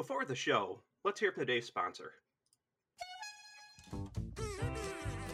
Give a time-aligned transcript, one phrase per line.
[0.00, 2.12] Before the show, let's hear from today's sponsor.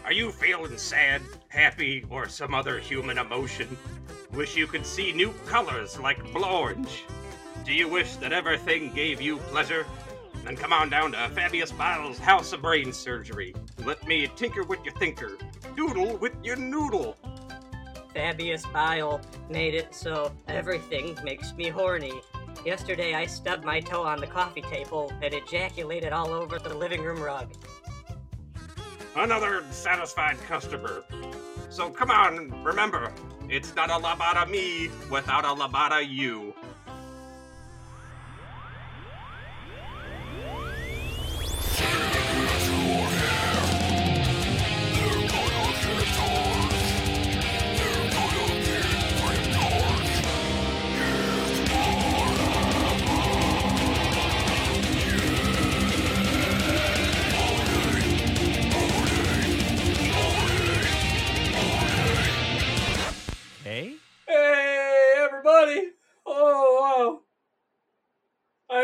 [0.04, 3.78] Are you feeling sad, happy, or some other human emotion?
[4.32, 7.04] Wish you could see new colors like orange?
[7.64, 9.86] Do you wish that everything gave you pleasure?
[10.44, 13.54] Then come on down to Fabius Bile's House of Brain Surgery.
[13.84, 15.38] Let me tinker with your thinker,
[15.76, 17.16] doodle with your noodle.
[18.12, 22.20] Fabius Bile made it so everything makes me horny.
[22.66, 27.00] Yesterday I stubbed my toe on the coffee table and ejaculated all over the living
[27.00, 27.54] room rug.
[29.14, 31.04] Another satisfied customer.
[31.68, 33.12] So come on, remember,
[33.48, 36.55] it's not a labada me without a labada you.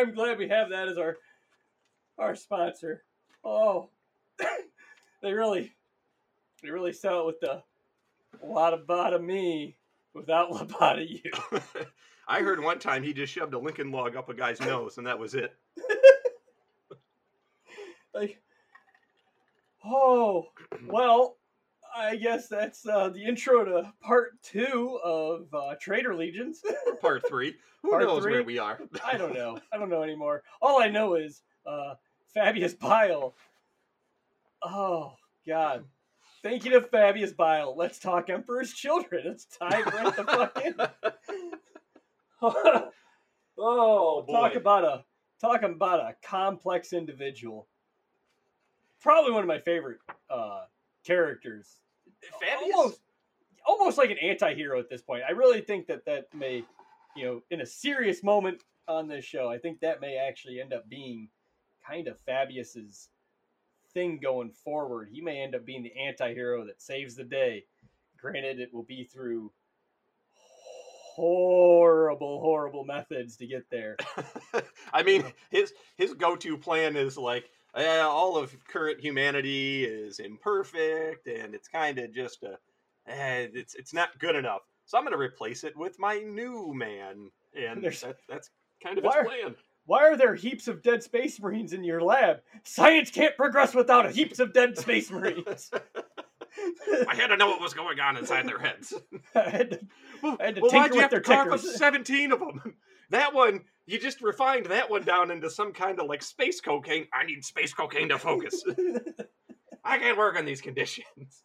[0.03, 1.17] I'm glad we have that as our
[2.19, 3.05] our sponsor.
[3.45, 3.89] Oh,
[5.23, 5.73] they really,
[6.63, 7.63] they really sell it with the
[8.45, 8.75] lot
[9.15, 9.77] of me
[10.13, 11.21] without a lot of you.
[12.29, 15.07] I heard one time he just shoved a Lincoln log up a guy's nose and
[15.07, 15.55] that was it.
[18.15, 18.43] Like,
[19.85, 20.49] oh,
[20.87, 21.39] well,
[21.95, 26.63] I guess that's uh, the intro to part two of uh, Traitor Legions.
[27.01, 27.55] Part three.
[27.83, 28.81] Who Part knows where we are?
[29.05, 29.59] I don't know.
[29.73, 30.43] I don't know anymore.
[30.61, 31.95] All I know is uh,
[32.35, 33.35] Fabius Bile.
[34.63, 35.15] Oh
[35.47, 35.85] God!
[36.43, 37.77] Thank you to Fabius Bile.
[37.77, 39.27] Let's talk Emperor's Children.
[39.27, 40.75] It's time right the fuck in.
[43.59, 44.59] oh, talk boy.
[44.59, 45.05] about a
[45.41, 47.67] talk about a complex individual.
[49.01, 49.99] Probably one of my favorite
[50.31, 50.63] uh,
[51.05, 51.81] characters.
[52.41, 52.75] Fabius?
[52.75, 53.01] Almost,
[53.67, 55.23] almost like an anti-hero at this point.
[55.29, 56.65] I really think that that may,
[57.17, 60.73] you know, in a serious moment on this show, I think that may actually end
[60.73, 61.29] up being
[61.87, 63.09] kind of Fabius's
[63.93, 65.09] thing going forward.
[65.13, 67.65] He may end up being the anti-hero that saves the day.
[68.19, 69.53] Granted, it will be through
[71.15, 73.97] horrible, horrible methods to get there.
[74.93, 81.27] I mean, his his go-to plan is like, eh, all of current humanity is imperfect,
[81.27, 82.59] and it's kind of just a,
[83.07, 84.63] eh, it's it's not good enough.
[84.85, 88.51] So I'm going to replace it with my new man, and There's- that, that's
[88.83, 89.55] kind of his are- plan.
[89.85, 92.41] Why are there heaps of dead space marines in your lab?
[92.63, 95.73] Science can't progress without heaps of dead space marines.
[97.09, 98.95] I had to know what was going on inside their heads.
[99.35, 99.81] I had to-
[100.39, 102.75] I had to well, why'd you with have to their carve up 17 of them?
[103.11, 107.07] That one, you just refined that one down into some kind of like space cocaine.
[107.13, 108.63] I need space cocaine to focus.
[109.85, 111.43] I can't work in these conditions.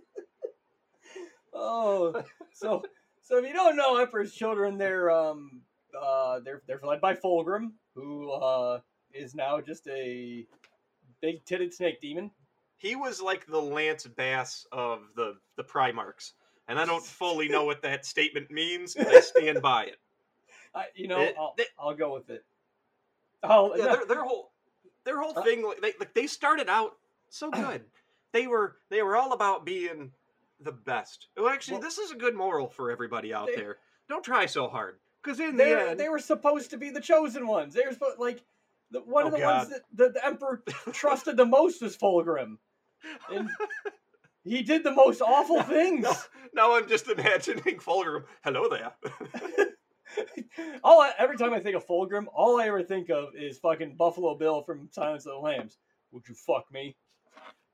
[1.53, 2.83] oh, so
[3.21, 5.61] so if you don't know Emperor's Children, they're um
[5.99, 8.79] uh they're they're led by Fulgrim, who uh
[9.13, 10.45] is now just a
[11.21, 12.31] big titted snake demon.
[12.77, 16.33] He was like the Lance Bass of the, the Primarchs.
[16.67, 19.97] And I don't fully know what that statement means, but I stand by it.
[20.75, 22.43] I, you know, Eh, I'll, they- I'll go with it.
[23.43, 24.51] Oh, Yeah, their, their whole
[25.05, 26.97] their whole Uh, thing like they like they started out
[27.29, 27.83] so good.
[28.33, 30.11] They were they were all about being
[30.59, 31.27] the best.
[31.37, 33.77] Well, actually, Well- this is a good moral for everybody out They- there.
[34.09, 37.01] Don't try so hard, because in they the end, they were supposed to be the
[37.01, 37.73] chosen ones.
[37.73, 38.41] They were supposed like
[38.89, 39.57] the, one Oh, of the God.
[39.57, 40.63] ones that the, the Emperor
[40.93, 42.57] trusted the most was Fulgrim,
[43.29, 43.49] and
[44.45, 46.03] he did the most awful things.
[46.03, 46.15] now,
[46.53, 48.23] now I'm just imagining Fulgrim.
[48.45, 48.93] Hello there.
[50.83, 53.95] all I, every time I think of Fulgrim, all I ever think of is fucking
[53.97, 55.77] Buffalo Bill from Silence of the Lambs.
[56.11, 56.95] Would you fuck me?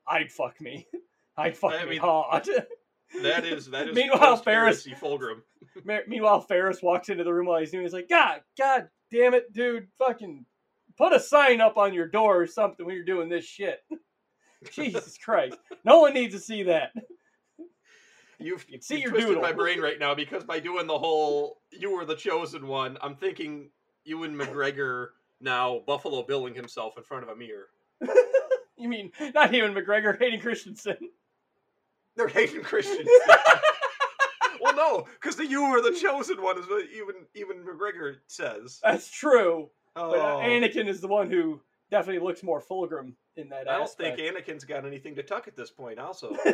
[0.08, 0.86] I'd fuck me.
[1.36, 2.48] I'd fuck I me mean- hard.
[3.22, 5.40] that is that is Meanwhile, Ferrus- Fulgrim.
[5.84, 7.82] Me- Meanwhile, Ferrus walks into the room while he's doing.
[7.82, 7.86] it.
[7.86, 9.88] He's like, God, God damn it, dude!
[9.98, 10.44] Fucking
[10.96, 13.80] put a sign up on your door or something when you're doing this shit.
[14.72, 15.56] Jesus Christ!
[15.84, 16.92] No one needs to see that.
[18.38, 19.42] You've, You see you've your twisted doodle.
[19.42, 23.16] my brain right now because by doing the whole "you were the chosen one," I'm
[23.16, 23.70] thinking
[24.04, 25.08] Ewan McGregor
[25.40, 27.68] now Buffalo billing himself in front of a mirror.
[28.76, 30.96] You mean not Ewan McGregor, Hayden Christensen?
[32.16, 33.08] They're hating Christians.
[34.60, 38.80] well, no, because the "you were the chosen one" is what even Ewan McGregor says.
[38.82, 39.70] That's true.
[39.96, 41.60] Oh, But uh, Anakin is the one who
[41.90, 44.18] definitely looks more Fulgrim in that I don't aspect.
[44.18, 45.98] think Anakin's got anything to tuck at this point.
[46.00, 46.36] Also,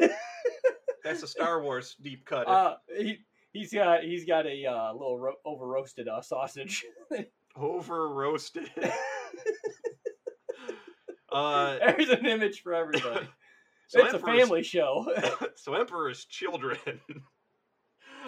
[1.04, 2.46] that's a Star Wars deep cut.
[2.48, 3.18] uh, he
[3.52, 6.84] he's got he's got a uh, little ro- over roasted uh, sausage.
[7.56, 8.70] Over roasted.
[11.32, 13.26] Uh, There's an image for everybody.
[13.88, 15.06] so it's a family show.
[15.54, 16.76] so Emperor's children,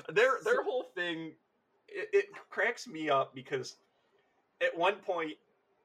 [0.09, 1.33] their their whole thing,
[1.89, 3.77] it, it cracks me up because
[4.61, 5.33] at one point,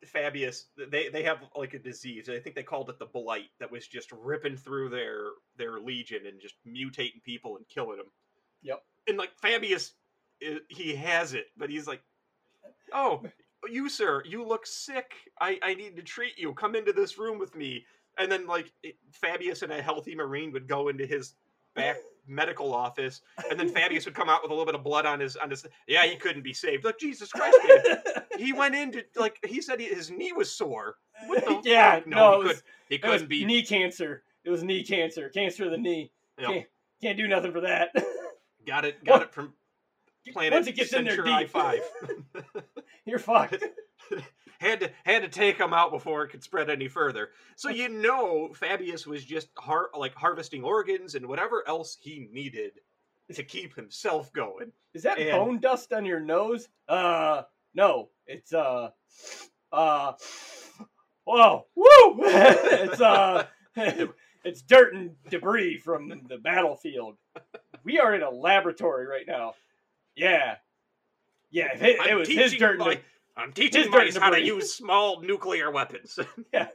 [0.06, 2.30] Fabius, they they have like a disease.
[2.30, 6.28] I think they called it the blight that was just ripping through their their legion
[6.28, 8.12] and just mutating people and killing them.
[8.62, 8.84] Yep.
[9.08, 9.94] And like Fabius,
[10.70, 12.02] he has it, but he's like,
[12.94, 13.24] oh.
[13.68, 15.14] You sir, you look sick.
[15.42, 16.54] I, I need to treat you.
[16.54, 17.84] Come into this room with me
[18.18, 18.72] and then like
[19.12, 21.34] Fabius and a healthy marine would go into his
[21.78, 21.98] back
[22.28, 25.20] medical office, and then Fabius would come out with a little bit of blood on
[25.20, 25.66] his on his.
[25.88, 26.84] Yeah, he couldn't be saved.
[26.84, 27.98] Like Jesus Christ, man.
[28.38, 30.96] he went into like he said he, his knee was sore.
[31.28, 32.08] What the yeah, fuck?
[32.08, 33.46] no, No, it he, was, could, he it was couldn't be.
[33.46, 34.24] knee cancer.
[34.44, 36.12] It was knee cancer, cancer of the knee.
[36.40, 36.50] Yep.
[36.50, 36.66] Can't,
[37.02, 37.90] can't do nothing for that.
[38.66, 39.04] Got it.
[39.04, 39.54] Got it from
[40.34, 41.82] planet Once it gets in there deep, Five.
[43.06, 43.64] you're fucked.
[44.60, 47.30] Had to had to take him out before it could spread any further.
[47.56, 52.74] So you know, Fabius was just har- like harvesting organs and whatever else he needed
[53.34, 54.72] to keep himself going.
[54.94, 56.70] Is that And- bone dust on your nose?
[56.88, 57.44] Uh,
[57.74, 58.10] no.
[58.26, 58.90] It's uh,
[59.72, 60.14] uh,
[61.24, 61.86] whoa, woo!
[62.22, 63.46] it's uh,
[64.44, 67.18] it's dirt and debris from the battlefield.
[67.84, 69.54] We are in a laboratory right now.
[70.16, 70.56] Yeah,
[71.52, 71.74] yeah.
[71.76, 73.02] It, it was his dirt and my- de-
[73.38, 76.20] I'm teaching mice how to use small nuclear weapons.
[76.54, 76.68] Yeah.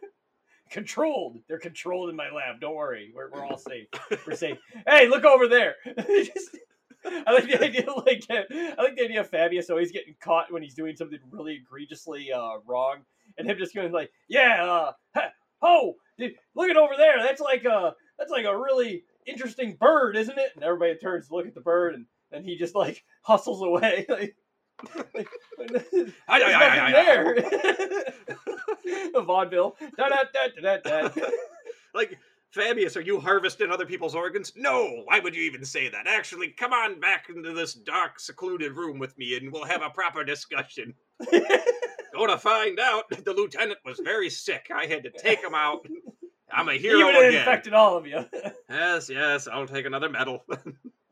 [0.70, 1.38] Controlled.
[1.48, 2.60] They're controlled in my lab.
[2.60, 3.88] Don't worry, we're we're all safe.
[4.26, 4.56] We're safe.
[4.86, 5.74] Hey, look over there.
[6.06, 6.56] Just-
[7.04, 10.62] I like the idea, like I like the idea of Fabius always getting caught when
[10.62, 12.98] he's doing something really egregiously uh, wrong,
[13.36, 15.32] and him just going like, "Yeah, uh, ha-
[15.62, 17.20] oh, dude, look at over there.
[17.20, 21.34] That's like a that's like a really interesting bird, isn't it?" And everybody turns to
[21.34, 24.06] look at the bird, and and he just like hustles away.
[24.08, 24.36] Like,
[25.14, 27.36] there's nothing there.
[29.22, 29.76] Vaudeville.
[29.96, 31.26] Da, da, da, da, da,
[31.94, 32.18] like
[32.54, 34.52] Fabius, are you harvesting other people's organs?
[34.56, 35.02] No.
[35.06, 36.06] Why would you even say that?
[36.06, 39.90] Actually, come on back into this dark, secluded room with me, and we'll have a
[39.90, 40.94] proper discussion.
[42.14, 44.70] Go to find out, the lieutenant was very sick.
[44.74, 45.86] I had to take him out.
[46.52, 47.34] I'm a hero Even again.
[47.40, 48.24] infected all of you.
[48.68, 50.44] Yes, yes, I'll take another medal.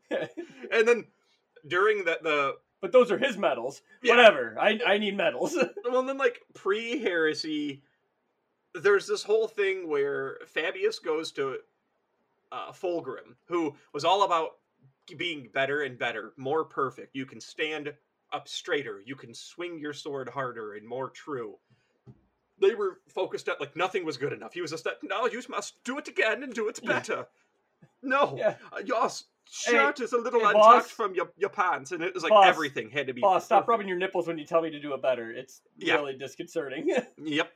[0.09, 1.05] and then
[1.67, 3.81] during the the but those are his medals.
[4.03, 4.15] Yeah.
[4.15, 4.57] Whatever.
[4.59, 5.55] I I need medals.
[5.89, 7.83] well, then like pre heresy,
[8.75, 11.57] there's this whole thing where Fabius goes to
[12.51, 14.57] uh, Fulgrim, who was all about
[15.17, 17.15] being better and better, more perfect.
[17.15, 17.93] You can stand
[18.33, 21.55] up straighter, you can swing your sword harder and more true.
[22.59, 24.53] They were focused at like nothing was good enough.
[24.53, 26.89] He was just that no, you must do it again and do it Yeah.
[26.89, 27.27] better.
[28.03, 28.55] No, Yeah.
[28.71, 28.81] uh,
[29.49, 30.89] shirt is a little hey, untucked boss.
[30.91, 32.47] from your, your pants, and it was like Boss.
[32.47, 33.21] everything had to be.
[33.21, 35.31] Boss, stop rubbing your nipples when you tell me to do it better.
[35.31, 35.95] It's Yeah.
[35.95, 36.89] really disconcerting.
[37.17, 37.51] Yep.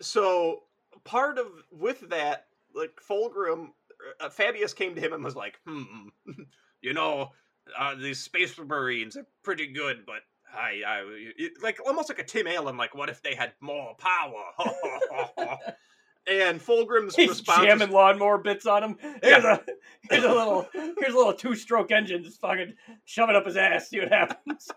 [0.00, 0.64] So
[1.04, 3.68] part of with that, like Fulgrim,
[4.20, 6.08] uh, Fabius came to him and was like, "Hmm,
[6.82, 7.30] you know,
[7.78, 10.20] uh, these space marines are pretty good, but
[10.54, 11.02] I, I,
[11.38, 14.44] it, like almost like a Tim Allen, like, what if they had more power?"
[16.26, 18.98] and Fulgrim's He's response, jamming lawnmower bits on him.
[19.22, 19.62] Here's a
[20.10, 22.22] here's a little here's a little two stroke engine.
[22.22, 22.74] Just fucking
[23.04, 23.88] shove it up his ass.
[23.88, 24.70] See what happens.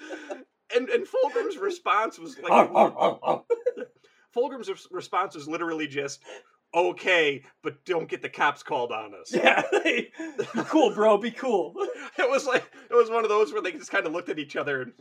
[0.76, 3.42] and and Fulgrim's response was like, Arr, arr, arr.
[4.34, 6.20] Fulgrim's response was literally just,
[6.74, 10.10] "Okay, but don't get the cops called on us." yeah, be
[10.66, 11.18] cool, bro.
[11.18, 11.74] Be cool.
[12.18, 14.38] it was like it was one of those where they just kind of looked at
[14.38, 14.92] each other and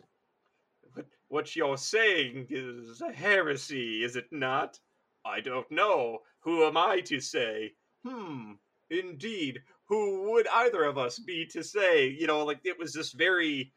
[0.94, 4.80] what, what you're saying is a heresy is it not
[5.26, 6.20] i don't know.
[6.42, 7.74] Who am i to say?
[8.06, 8.54] Hmm.
[8.90, 12.08] Indeed who would either of us be to say?
[12.08, 13.74] You know like it was this very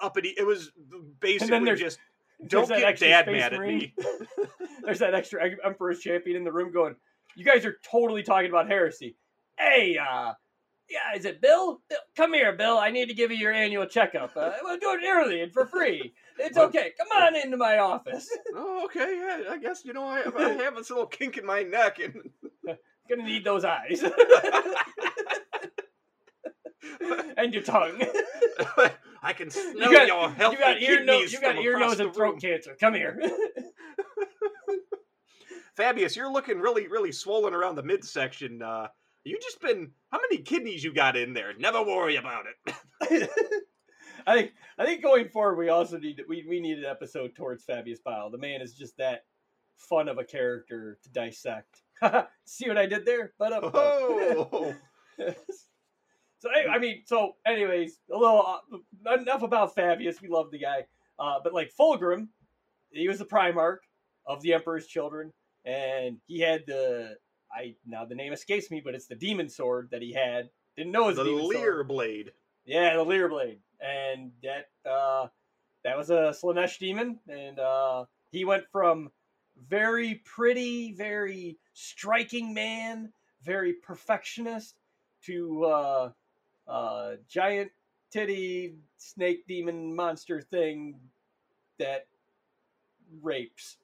[0.00, 0.70] uppity it was
[1.20, 1.98] basically just
[2.46, 3.94] don't get dad mad at me.
[4.82, 6.94] There's that extra Emperor's champion in the room going,
[7.36, 9.16] "You guys are totally talking about heresy."
[9.58, 10.32] Hey, uh,
[10.90, 11.80] yeah, is it Bill?
[11.88, 11.98] Bill?
[12.16, 12.78] Come here, Bill.
[12.78, 14.32] I need to give you your annual checkup.
[14.36, 16.12] Uh, we'll do it early and for free.
[16.38, 16.92] It's okay.
[16.98, 18.28] Come on into my office.
[18.54, 21.62] oh okay yeah i guess you know i, I have this little kink in my
[21.62, 22.30] neck and
[23.08, 24.02] Gonna need those eyes
[27.36, 28.00] and your tongue.
[29.22, 32.00] I can smell You got, your healthy you got ear, nose, you got ear, nose,
[32.00, 32.40] and throat room.
[32.40, 32.76] cancer.
[32.80, 33.20] Come here.
[35.76, 38.62] Fabius, you're looking really, really swollen around the midsection.
[38.62, 38.88] Uh,
[39.24, 41.52] you just been how many kidneys you got in there?
[41.58, 43.30] Never worry about it.
[44.26, 47.64] I think I think going forward we also need we we need an episode towards
[47.64, 48.30] Fabius Bile.
[48.30, 49.24] The man is just that
[49.76, 51.82] fun of a character to dissect.
[52.44, 53.32] See what I did there?
[53.38, 54.74] But Oh,
[56.38, 58.60] so I, I mean, so anyways, a little
[59.06, 60.22] uh, enough about Fabius.
[60.22, 60.86] We love the guy,
[61.18, 62.28] uh, but like Fulgrim,
[62.90, 63.78] he was the Primarch
[64.26, 65.32] of the Emperor's Children.
[65.64, 67.16] and he had the
[67.52, 70.50] I now the name escapes me, but it's the demon sword that he had.
[70.76, 71.88] Didn't know it was the Laer sword.
[71.88, 72.32] blade.
[72.64, 75.28] Yeah, the Laer blade, and that uh,
[75.84, 79.10] that was a Slaanesh demon, and uh, he went from
[79.68, 84.76] very pretty, very striking man, very perfectionist,
[85.24, 86.10] to uh,
[86.68, 87.70] uh, giant
[88.10, 90.98] titty snake demon monster thing
[91.78, 92.06] that
[93.22, 93.78] rapes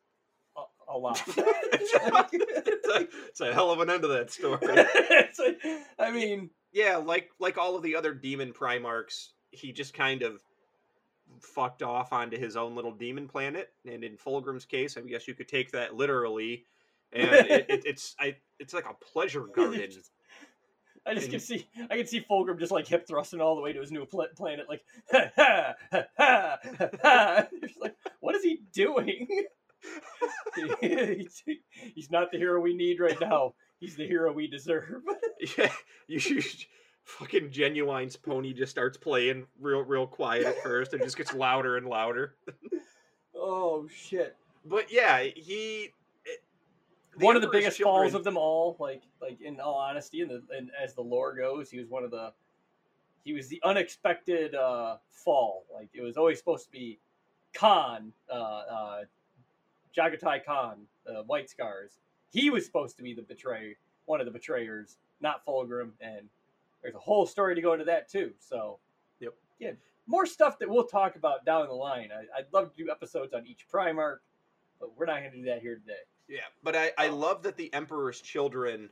[0.89, 1.23] a, lot.
[1.29, 4.59] it's, a, it's a hell of an end to that story.
[5.39, 5.61] Like-
[5.99, 10.43] I mean, yeah, like like all of the other demon Primarchs, he just kind of
[11.41, 13.73] fucked off onto his own little demon planet.
[13.91, 16.65] And in Fulgrim's case, I guess you could take that literally.
[17.13, 19.81] And it, it, it's I it's like a pleasure garden.
[21.07, 23.63] I just And- can see, I can see Fulgrim just like hip thrusting all the
[23.63, 26.57] way to his new pla- planet, like, ha ha ha ha
[27.03, 27.47] ha.
[27.81, 29.29] like, what is he doing?
[30.81, 31.43] he's,
[31.95, 33.55] he's not the hero we need right now.
[33.79, 35.03] He's the hero we deserve.
[35.59, 35.71] Yeah,
[36.09, 36.43] you should.
[37.05, 41.77] Fucking Ginuwine's pony just starts playing real, real quiet at first, and just gets louder
[41.77, 42.37] and louder.
[43.37, 44.35] oh shit!
[44.65, 45.91] But yeah, he.
[46.25, 46.43] it-
[47.17, 48.77] one of the biggest falls of them all.
[48.81, 52.03] Like, like in all honesty, and, the, and as the lore goes, he was one
[52.03, 52.33] of the.
[53.25, 55.65] He was the unexpected uh, fall.
[55.73, 56.99] Like it was always supposed to be
[57.55, 59.01] Khan, uh, uh,
[59.97, 61.99] Jaghatai Khan, uh, White Scars.
[62.31, 63.75] He was supposed to be the betrayer,
[64.05, 65.93] one of the betrayers, not Fulgrim.
[66.01, 66.29] And
[66.83, 68.33] there's a whole story to go into that too.
[68.39, 68.79] So,
[69.21, 69.35] Yep.
[69.61, 69.77] Again,
[70.07, 72.11] more stuff that we'll talk about down the line.
[72.13, 74.19] I, I'd love to do episodes on each Primarch,
[74.79, 76.01] but we're not going to do that here today.
[76.29, 78.91] Yeah, but I, I love that the Emperor's children,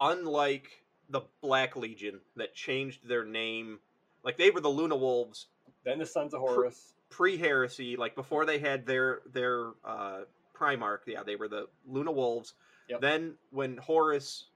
[0.00, 3.78] unlike the Black Legion that changed their name,
[4.24, 5.46] like they were the Luna Wolves
[5.84, 6.94] Then the Sons of Horus.
[7.10, 10.20] pre-heresy, like before they had their their uh,
[10.58, 11.00] Primarch.
[11.06, 12.54] Yeah, they were the Luna Wolves.
[12.88, 13.00] Yep.
[13.00, 14.46] Then when Horus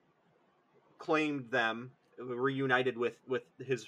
[0.99, 3.87] claimed them, reunited with with his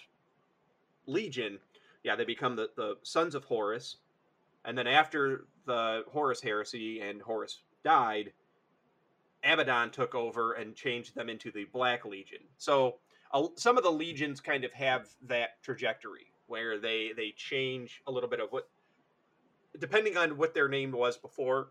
[1.06, 1.59] legion,
[2.02, 3.97] yeah, they become the the Sons of Horus.
[4.64, 8.33] And then after the Horus heresy and Horus died,
[9.44, 12.40] Abaddon took over and changed them into the Black Legion.
[12.56, 12.97] So
[13.33, 18.12] uh, some of the legions kind of have that trajectory where they they change a
[18.12, 18.68] little bit of what
[19.78, 21.68] depending on what their name was before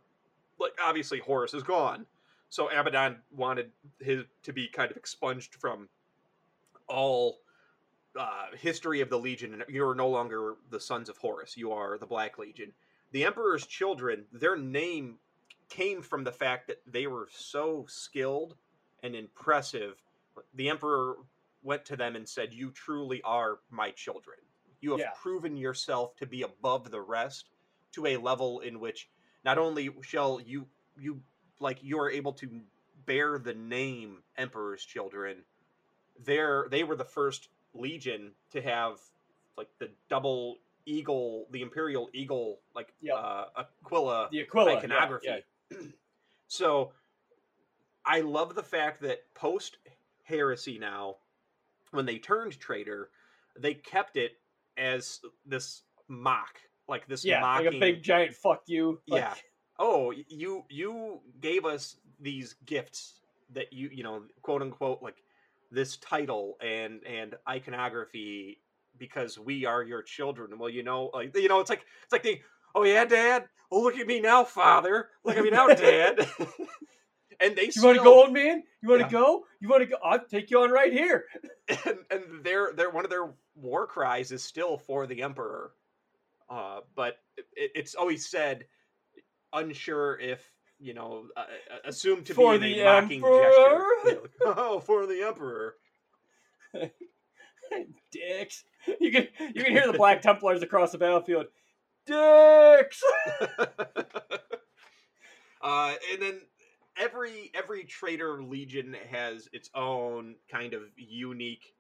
[0.60, 2.06] like obviously Horus is gone
[2.50, 5.90] so Abaddon wanted his to be kind of expunged from
[6.88, 7.40] all
[8.20, 11.98] uh, history of the Legion and you're no longer the sons of Horus you are
[11.98, 12.72] the Black Legion
[13.12, 15.18] the Emperor's children their name
[15.70, 18.56] came from the fact that they were so skilled
[19.02, 20.02] and impressive
[20.56, 21.18] the Emperor
[21.64, 24.38] went to them and said, You truly are my children.
[24.82, 25.12] You have Yeah.
[25.16, 27.50] proven yourself to be above the rest
[27.94, 29.10] to a level in which
[29.44, 30.68] not only shall you
[31.00, 31.22] you
[31.60, 32.50] like you are able to
[33.06, 35.38] bear the name Emperor's children,
[36.24, 39.00] they're they were the first legion to have
[39.58, 43.16] like the double eagle, the Imperial Eagle, like Yep.
[43.18, 43.46] uh,
[43.86, 44.72] Aquila The Aquila.
[44.74, 45.28] yeah, iconography.
[45.72, 45.78] yeah.
[46.48, 46.92] so
[48.06, 49.78] I love the fact that post
[50.24, 51.18] heresy now,
[51.92, 53.10] when they turned traitor,
[53.58, 54.34] they kept it
[54.78, 57.66] as this mock, like this Yeah, mocking.
[57.66, 59.00] like a big giant fuck you.
[59.08, 59.34] Like, Yeah.
[59.80, 63.20] oh, you you gave us these gifts
[63.52, 65.18] that you you know quote unquote like
[65.72, 68.60] this title and and iconography
[68.98, 70.58] because we are your children.
[70.58, 72.40] Well, you know, like you know, it's like it's like the
[72.76, 73.46] oh yeah, Dad.
[73.72, 75.10] Oh look at me now, Father.
[75.24, 76.28] Look at me now, Dad.
[77.40, 78.64] and they You still, want to go, old man?
[78.82, 79.12] You want to Yeah.
[79.20, 79.46] go?
[79.60, 79.98] You want to go?
[80.04, 81.26] I'll take you on right here.
[81.86, 85.72] and, and their their one of their war cries is still for the emperor
[86.50, 88.66] uh but it, it's always said
[89.54, 93.42] unsure if you know uh, uh, assumed to For be the a mocking emperor?
[93.44, 95.76] gesture like, oh for the emperor
[98.12, 98.64] Dicks.
[99.00, 101.46] You can you can hear the Black Templars across the battlefield.
[102.06, 103.02] Dicks.
[105.62, 106.42] uh and then
[106.98, 111.74] every every traitor legion has its own kind of unique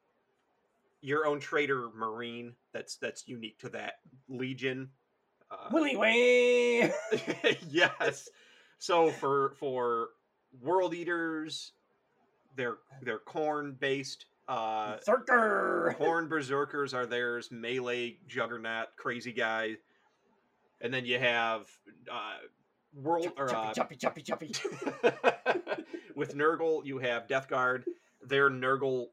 [1.03, 3.95] your own traitor marine that's that's unique to that
[4.29, 4.89] legion
[5.53, 6.91] uh, Willy Wang.
[7.69, 8.29] yes.
[8.79, 10.09] So for for
[10.61, 11.73] world eaters,
[12.55, 14.25] they're they're Khorne based.
[14.47, 15.95] Uh, Circer.
[15.97, 17.49] Khorne berserkers are theirs.
[17.51, 19.77] Melee juggernaut, crazy guy,
[20.81, 21.65] and then you have
[22.11, 22.37] uh,
[22.93, 24.83] world or uh, Choppy, choppy, choppy, choppy.
[26.15, 27.85] with Nurgle, you have Death Guard.
[28.21, 29.07] Their Nurgle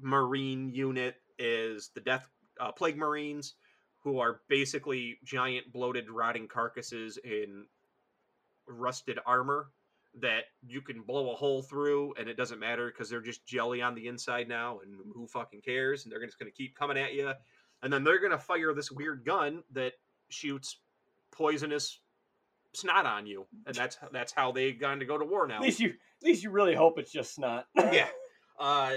[0.00, 2.28] marine unit is the Death
[2.60, 3.54] uh, Plague Marines,
[4.02, 7.66] who are basically giant, bloated, rotting carcasses in
[8.66, 9.68] rusted armor.
[10.20, 13.80] that you can blow a hole through and it doesn't matter because they're just jelly
[13.82, 16.98] on the inside now and who fucking cares and they're just going to keep coming
[16.98, 17.30] at you
[17.82, 19.92] and then they're going to fire this weird gun that
[20.30, 20.78] shoots
[21.30, 22.00] poisonous
[22.72, 25.62] snot on you and that's that's how they gone to go to war now At
[25.62, 27.66] least you, at least you really hope it's just snot.
[27.76, 28.08] yeah
[28.58, 28.92] uh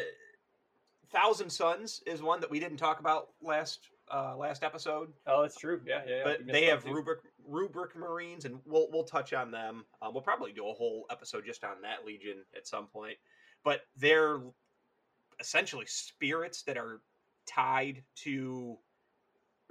[1.11, 3.79] thousand suns is one that we didn't talk about last
[4.11, 5.81] uh last episode Oh, that's true.
[5.85, 6.15] Yeah, yeah.
[6.17, 6.23] yeah.
[6.23, 6.93] but they have too.
[6.93, 11.05] rubric rubric marines and we'll we'll touch on them uh, we'll probably do a whole
[11.09, 13.17] episode just on that legion at some point
[13.63, 14.39] but they're
[15.39, 17.01] essentially spirits that are
[17.47, 18.77] tied to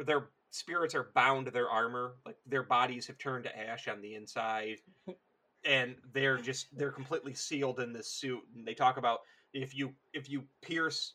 [0.04, 4.00] their spirits are bound to their armor like their bodies have turned to ash on
[4.00, 4.78] the inside
[5.64, 9.20] and they're just they're completely sealed in this suit and they talk about
[9.52, 11.14] if you if you pierce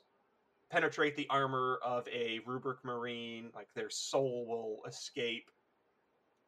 [0.72, 5.50] penetrate the armor of a rubric marine like their soul will escape.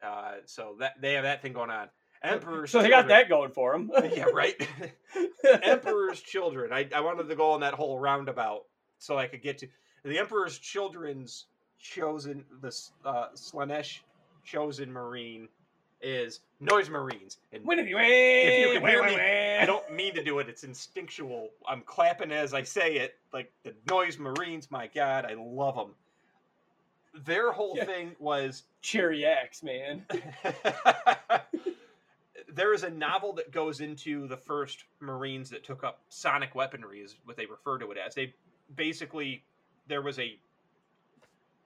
[0.02, 1.88] Uh so that they have that thing going on.
[2.22, 3.90] Emperor's So they got Children- that going for them.
[4.14, 4.54] yeah right.
[5.62, 6.72] Emperor's children.
[6.72, 8.62] I, I wanted to go on that whole roundabout
[9.00, 9.68] so i could get to
[10.04, 11.46] the emperor's children's
[11.78, 14.00] chosen the uh slaanesh
[14.44, 15.48] chosen marine
[16.00, 17.62] is noise marines and.
[17.66, 17.96] If you
[18.80, 19.16] can hear me.
[19.60, 20.48] I don't mean to do it.
[20.48, 21.50] It's instinctual.
[21.68, 23.16] I'm clapping as I say it.
[23.32, 25.90] Like the Noise Marines, my God, I love them.
[27.24, 27.84] Their whole Yeah.
[27.84, 30.04] thing was cherry axe, man.
[32.48, 37.00] there is a novel that goes into the first Marines that took up sonic weaponry,
[37.00, 38.14] is what they refer to it as.
[38.14, 38.34] They
[38.76, 39.42] basically
[39.88, 40.38] there was a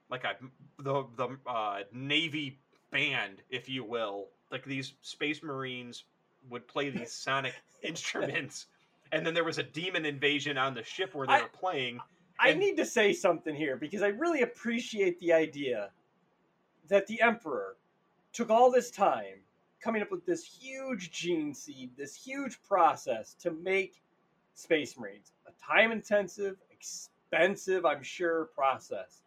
[0.09, 0.35] like a
[0.81, 2.59] the the uh, Navy
[2.93, 4.27] band, if you will.
[4.51, 6.05] Like these Space Marines
[6.49, 8.67] would play these sonic instruments,
[9.11, 11.99] and then there was a demon invasion on the ship where they I- were playing.
[12.39, 15.91] I And- need to say something here because I really appreciate the idea
[16.87, 17.77] that the Emperor
[18.31, 19.35] took all this time
[19.79, 24.01] coming up with this huge gene seed, this huge process to make
[24.55, 25.31] Space Marines.
[25.47, 29.21] A time intensive, expensive, I'm sure, process.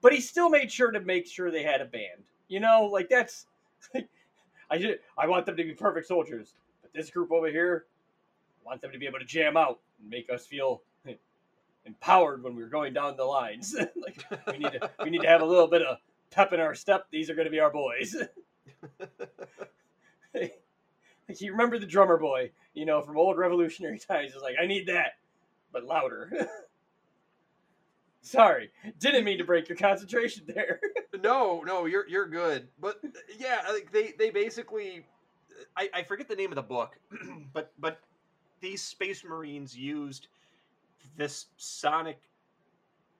[0.00, 2.22] But he still made sure to make sure they had a band.
[2.48, 3.46] You know, like that's
[4.70, 6.54] I just, I want them to be perfect soldiers.
[6.82, 7.86] But this group over here,
[8.62, 10.82] I want them to be able to jam out and make us feel
[11.86, 13.74] empowered when we're going down the lines.
[13.96, 15.98] like we need to we need to have a little bit of
[16.30, 17.06] pep in our step.
[17.10, 18.16] These are going to be our boys.
[20.34, 24.32] like you remember the drummer boy, you know, from old revolutionary times.
[24.34, 25.12] It's like I need that,
[25.72, 26.48] but louder.
[28.20, 30.80] Sorry, didn't mean to break your concentration there.
[31.20, 32.68] No, no, you're you're good.
[32.80, 33.00] But
[33.40, 35.04] yeah, like they they basically,
[35.76, 36.96] I, I forget the name of the book,
[37.52, 37.98] but but
[38.60, 40.28] these space marines used
[41.16, 42.20] this sonic,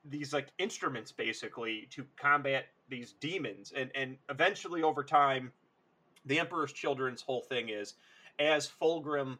[0.04, 5.50] these like instruments basically to combat these demons, and and eventually over time,
[6.24, 7.94] the Emperor's Children's whole thing is,
[8.38, 9.38] as Fulgrim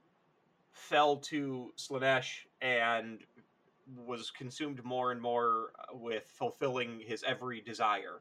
[0.73, 3.21] fell to Slaanesh and
[3.96, 8.20] was consumed more and more uh, with fulfilling his every desire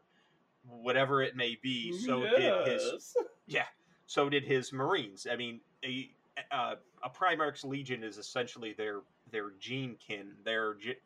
[0.66, 3.16] whatever it may be so did his
[3.48, 3.64] yeah.
[4.06, 6.10] so did his marines i mean a
[6.52, 9.02] uh, a primarch's legion is essentially their
[9.32, 11.00] their gene kin their ge-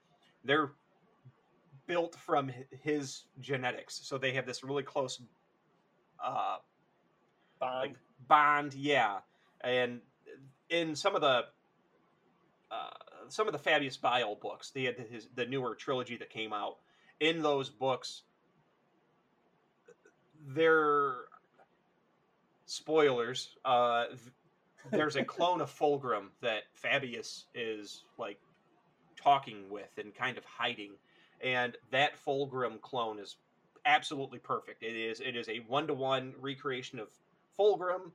[0.43, 0.71] they're
[1.87, 2.51] built from
[2.83, 5.21] his genetics so they have this really close
[6.23, 6.57] uh
[7.59, 7.79] Bond.
[7.79, 7.95] like
[8.27, 9.19] bond yeah
[9.63, 10.01] and
[10.69, 11.45] in some of the
[13.31, 16.77] some of the fabius bile books had his the newer trilogy that came out
[17.19, 18.23] in those books
[20.49, 21.13] they're
[22.65, 24.05] spoilers uh
[24.91, 28.39] there's a clone of fulgrim that fabius is like
[29.15, 30.91] talking with and kind of hiding
[31.43, 33.37] and that fulgrim clone is
[33.85, 34.83] absolutely perfect.
[34.83, 37.09] It is it is a one-to-one recreation of
[37.57, 38.11] fulgrim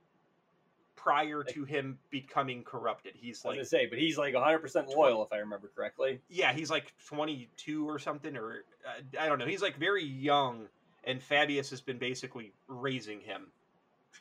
[1.07, 4.59] prior to him becoming corrupted he's like, I was like say, but he's like 100
[4.59, 6.19] percent loyal, if I remember correctly.
[6.27, 9.45] yeah, he's like 22 or something, or uh, I don't know.
[9.45, 10.67] He's like very young,
[11.05, 13.47] and Fabius has been basically raising him.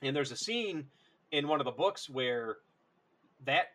[0.01, 0.87] And there's a scene
[1.33, 2.59] in one of the books where
[3.46, 3.72] that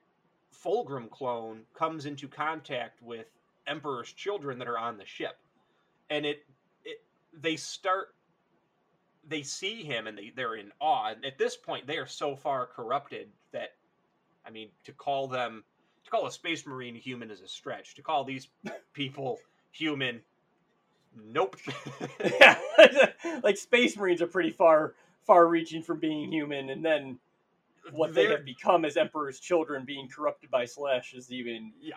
[0.63, 3.26] Fulgrim clone comes into contact with
[3.67, 5.38] Emperor's children that are on the ship,
[6.10, 6.45] and it,
[6.86, 7.02] it
[7.34, 8.15] they start
[9.27, 11.12] they see him and they, they're in awe.
[11.12, 13.73] And at this point, they are so far corrupted that,
[14.45, 15.63] I mean, to call them
[16.03, 17.95] to call a space marine human is a stretch.
[17.95, 18.47] To call these
[18.93, 19.39] people
[19.71, 20.21] human,
[21.15, 21.55] nope.
[22.39, 22.57] yeah,
[23.43, 24.93] like space marines are pretty far
[25.25, 27.19] far reaching from being human, and then
[27.91, 31.95] what they They're- have become as emperor's children, being corrupted by Slaanesh, is even yeah,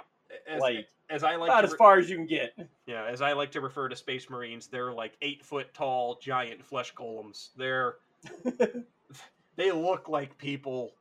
[0.49, 2.55] as, like as I like about as re- far as you can get.
[2.87, 6.65] yeah, as I like to refer to space marines, they're like eight foot tall giant
[6.65, 7.51] flesh golems.
[7.57, 7.97] They're
[9.57, 10.93] they look like people,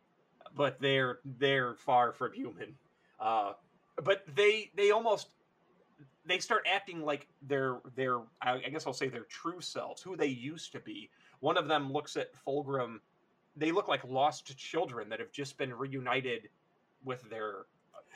[0.55, 2.75] but they're they're far from human.
[3.19, 3.53] Uh,
[4.03, 5.29] but they they almost
[6.25, 10.15] they start acting like their their I I guess I'll say their true selves, who
[10.15, 11.09] they used to be.
[11.39, 12.99] One of them looks at Fulgrim.
[13.55, 16.49] They look like lost children that have just been reunited
[17.03, 17.65] with their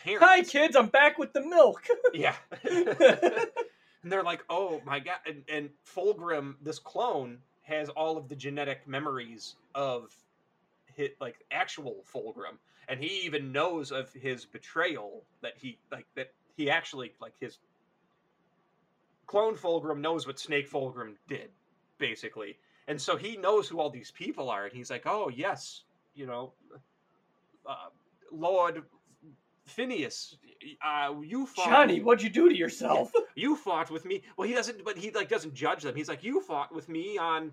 [0.03, 0.25] parents.
[0.25, 0.75] Hi, kids.
[0.75, 1.87] I'm back with the milk.
[2.13, 2.35] Yeah.
[4.07, 8.35] and they're like, "Oh my god!" And, and Fulgrim, this clone, has all of the
[8.35, 10.15] genetic memories of
[10.95, 12.57] hit like actual Fulgrim,
[12.87, 17.59] and he even knows of his betrayal that he like that he actually like his
[19.25, 21.49] clone Fulgrim knows what Snake Fulgrim did,
[21.97, 22.57] basically,
[22.87, 25.83] and so he knows who all these people are, and he's like, "Oh yes,
[26.15, 26.53] you know,
[27.65, 27.89] uh,
[28.31, 28.83] Lord."
[29.67, 30.37] Phineas,
[30.81, 33.11] uh, you fought Johnny, what'd you do to yourself?
[33.35, 34.23] you fought with me.
[34.37, 35.95] Well, he doesn't, but he like doesn't judge them.
[35.95, 37.51] He's like, you fought with me on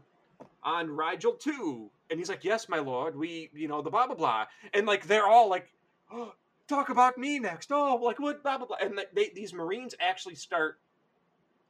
[0.62, 3.16] on Rigel too, and he's like, yes, my lord.
[3.16, 5.68] We, you know, the blah blah blah, and like they're all like,
[6.12, 6.32] oh,
[6.68, 7.70] talk about me next.
[7.72, 10.78] Oh, like what blah blah blah, and they, these Marines actually start.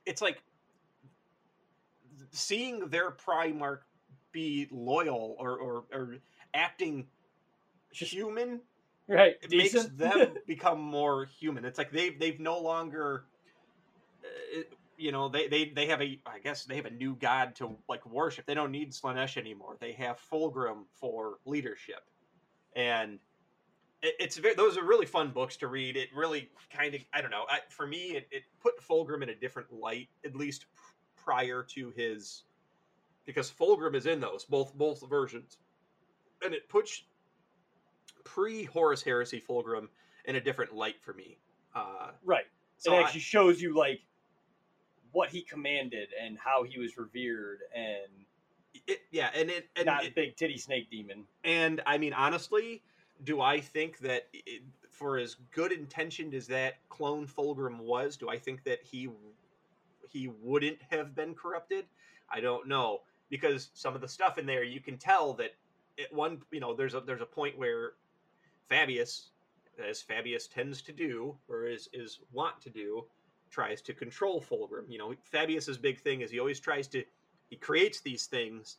[0.05, 0.43] It's like
[2.33, 3.81] seeing their Primarch
[4.33, 6.17] be loyal or or, or
[6.53, 7.07] acting
[7.91, 8.61] human
[9.09, 9.35] right.
[9.43, 9.99] it Decent.
[9.99, 11.65] makes them become more human.
[11.65, 13.25] It's like they've they've no longer,
[14.25, 14.61] uh,
[14.97, 17.77] you know, they, they they have a I guess they have a new god to
[17.89, 18.47] like worship.
[18.47, 19.77] They don't need Slaanesh anymore.
[19.81, 22.03] They have Fulgrim for leadership,
[22.77, 23.19] and
[24.03, 25.97] it, it's very, those are really fun books to read.
[25.97, 29.31] It really kind of I don't know I, for me it, it put Fulgrim in
[29.31, 30.67] a different light at least
[31.17, 32.45] prior to his
[33.27, 35.59] because Fulgrim is in those both both versions,
[36.45, 37.05] and it puts
[38.25, 39.89] pre Horus Heresy Fulgrim
[40.25, 41.39] in a different light for me.
[41.75, 42.47] Uh, right.
[42.79, 44.01] so it I- actually shows you like
[45.13, 48.11] what he commanded and how he was revered and
[48.89, 51.25] it, yeah, and it and, not it- big titty snake demon.
[51.45, 52.83] and I mean honestly,
[53.25, 58.29] do I think that it, for as good intentioned as that clone Fulgrim was, do
[58.29, 59.09] I think that he
[60.11, 61.87] he wouldn't have been corrupted?
[62.31, 65.55] I don't know because some of the stuff in there you can tell that
[65.99, 67.93] at one you know there's a there's a point where
[68.71, 69.31] Fabius,
[69.85, 73.05] as Fabius tends to do or is is want to do,
[73.51, 74.89] tries to control Fulgrim.
[74.89, 77.05] You know, Fabius's big thing is he always tries to
[77.51, 78.79] he creates these things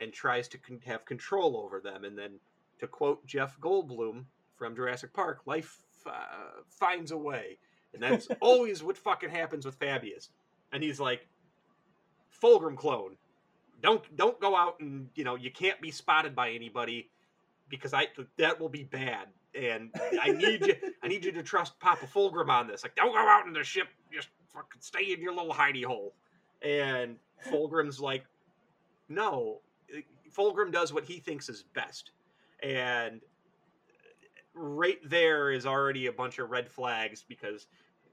[0.00, 2.04] and tries to con- have control over them.
[2.04, 2.38] And then,
[2.78, 4.24] to quote Jeff Goldblum
[4.56, 7.58] from Jurassic Park, life uh, finds a way,
[7.94, 10.30] and that's always what fucking happens with Fabius.
[10.72, 11.26] And he's like,
[12.42, 13.16] Fulgrim clone,
[13.82, 17.10] don't don't go out and you know you can't be spotted by anybody
[17.70, 19.28] because I that will be bad.
[19.54, 20.74] And I need you.
[21.02, 22.84] I need you to trust Papa Fulgrim on this.
[22.84, 23.88] Like, don't go out in the ship.
[24.12, 26.12] Just fucking stay in your little hidey hole.
[26.62, 27.16] And
[27.50, 28.24] Fulgrim's like,
[29.08, 29.60] no.
[30.36, 32.12] Fulgrim does what he thinks is best.
[32.62, 33.20] And
[34.54, 37.66] right there is already a bunch of red flags because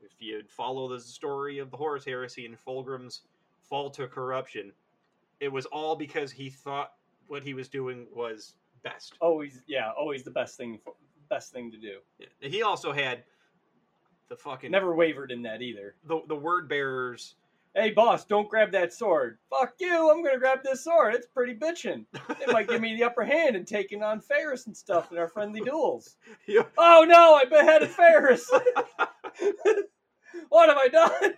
[0.04, 3.22] if you follow the story of the Horus Heresy and Fulgrim's
[3.62, 4.72] fall to corruption,
[5.40, 6.94] it was all because he thought
[7.28, 8.54] what he was doing was
[8.94, 9.14] best.
[9.20, 10.94] Always, yeah, always the best thing, for,
[11.30, 11.98] best thing to do.
[12.20, 12.28] Yeah.
[12.50, 13.24] He also had
[14.30, 15.96] the fucking Never wavered in that either.
[16.06, 17.36] the the word bearers.
[17.76, 19.38] Hey, boss, don't grab that sword.
[19.52, 20.10] Fuck you!
[20.10, 21.14] I'm gonna grab this sword.
[21.14, 22.06] It's pretty bitchin'.
[22.42, 25.28] It might give me the upper hand in taking on Ferrus and stuff in our
[25.28, 26.16] friendly duels.
[26.48, 26.64] Yeah.
[26.78, 27.36] Oh no!
[27.36, 28.50] I beheaded Ferrus.
[30.50, 31.34] what have I done?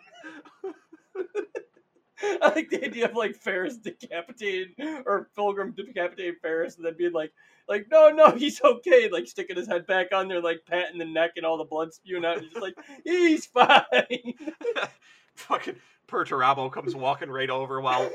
[2.41, 4.73] I like the idea of like Ferrus decapitated
[5.05, 7.31] or Fulgrim decapitated Ferrus and then being like,
[7.67, 9.09] like, no, no, he's okay.
[9.09, 11.93] Like sticking his head back on there, like patting the neck and all the blood
[11.93, 12.37] spewing out.
[12.37, 14.33] And he's just like, he's fine.
[15.35, 15.75] fucking
[16.07, 18.09] Perturabo comes walking right over while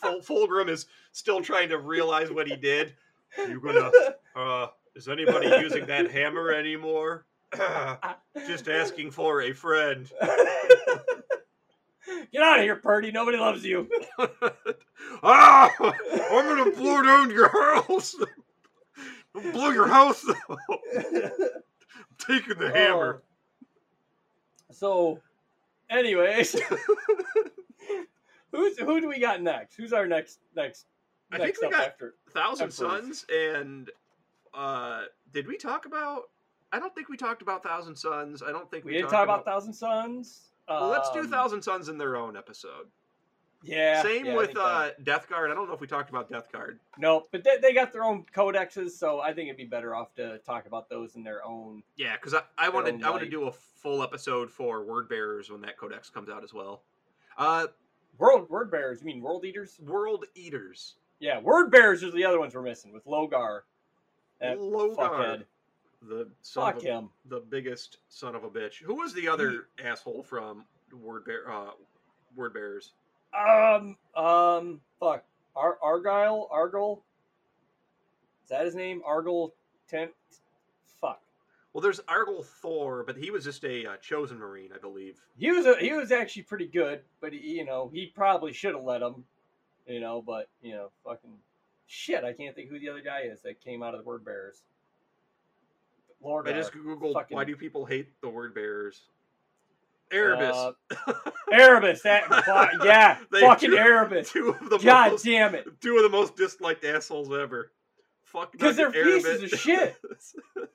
[0.00, 2.94] Ful- Fulgrim is still trying to realize what he did.
[3.36, 3.90] You gonna?
[4.34, 7.26] Uh, is anybody using that hammer anymore?
[8.46, 10.10] Just asking for a friend.
[12.32, 13.10] Get out of here, Purdy.
[13.10, 13.88] Nobody loves you.
[15.22, 15.70] ah!
[15.80, 18.14] I'm gonna blow down your house.
[19.52, 20.36] blow your house up.
[20.50, 20.78] I'm
[22.18, 23.22] taking the hammer.
[23.22, 24.74] Oh.
[24.74, 25.20] So,
[25.90, 26.56] anyways,
[28.52, 29.76] who's who do we got next?
[29.76, 30.86] Who's our next next
[31.32, 32.14] I think next we up got after?
[32.32, 32.70] Thousand.
[32.70, 33.90] Suns and
[34.54, 36.24] uh did we talk about
[36.72, 38.42] I don't think we talked about Thousand Suns.
[38.42, 40.47] I don't think We we, didn't talked talk about Thousand Suns.
[40.68, 42.86] Well, let's do Um, Thousand Suns in their own episode.
[43.62, 44.02] Yeah.
[44.02, 45.50] Same yeah, with uh Death Guard.
[45.50, 46.78] I don't know if we talked about Death Guard.
[46.96, 50.14] no, but they, they got their own codexes, so I think it'd be better off
[50.14, 51.82] to talk about those in their own.
[51.96, 55.08] Yeah, because I, I wanted own I want to do a full episode for Word
[55.08, 56.82] Bearers when that codex comes out as well.
[57.36, 57.66] Uh
[58.18, 59.78] World word bearers, you mean world eaters?
[59.80, 60.96] World Eaters.
[61.20, 63.60] Yeah, word bearers are the other ones we're missing with Lorgar.
[64.42, 65.44] Lorgar, fuckhead.
[66.02, 67.08] The son Fuck of a, him.
[67.28, 68.76] the biggest son of a bitch.
[68.82, 71.50] Who was the other asshole from Word Bear?
[71.50, 71.70] Uh,
[72.36, 72.92] Word Bears.
[73.36, 75.24] Um, um, fuck.
[75.56, 76.48] Ar- Argyle?
[76.50, 77.02] Argyle?
[78.44, 79.02] Is that his name?
[79.04, 79.52] Argyle
[79.88, 80.12] Tent?
[81.00, 81.20] Fuck.
[81.72, 85.20] Well, there's Argyle Thor, but he was just a uh, chosen marine, I believe.
[85.36, 88.74] He was a, he was actually pretty good, but he, you know he probably should
[88.74, 89.24] have let him,
[89.86, 90.22] you know.
[90.26, 91.34] But you know, fucking
[91.86, 94.24] shit, I can't think who the other guy is that came out of the Word
[94.24, 94.62] Bearers.
[96.22, 99.02] Lord, I just googled fucking- why do people hate the Word Bears.
[100.10, 100.56] Erebus.
[100.56, 101.12] Uh,
[101.52, 102.24] Erebus, that
[102.84, 104.30] yeah, fucking do- Erebus.
[104.32, 105.66] two of the God most, damn it!
[105.82, 107.72] two of the most disliked assholes ever.
[108.24, 109.52] Fuck 'Cause Nugget they're pieces Erebus.
[109.52, 109.96] of shit.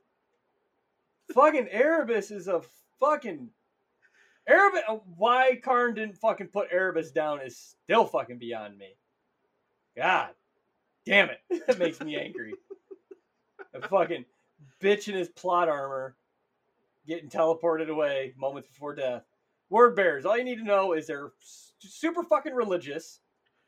[1.34, 2.62] fucking Erebus is a
[3.00, 3.50] fucking
[4.48, 4.82] Erebus.
[5.18, 8.96] Why Kharn didn't fucking put Erebus down is still fucking beyond me.
[9.98, 10.30] God
[11.06, 12.54] damn it, that makes me angry.
[13.90, 14.26] Fucking
[14.84, 16.16] bitch in his plot armor
[17.08, 19.24] getting teleported away moments before death.
[19.70, 21.32] Word bearers, all you need to know is they're
[21.80, 23.20] super fucking religious,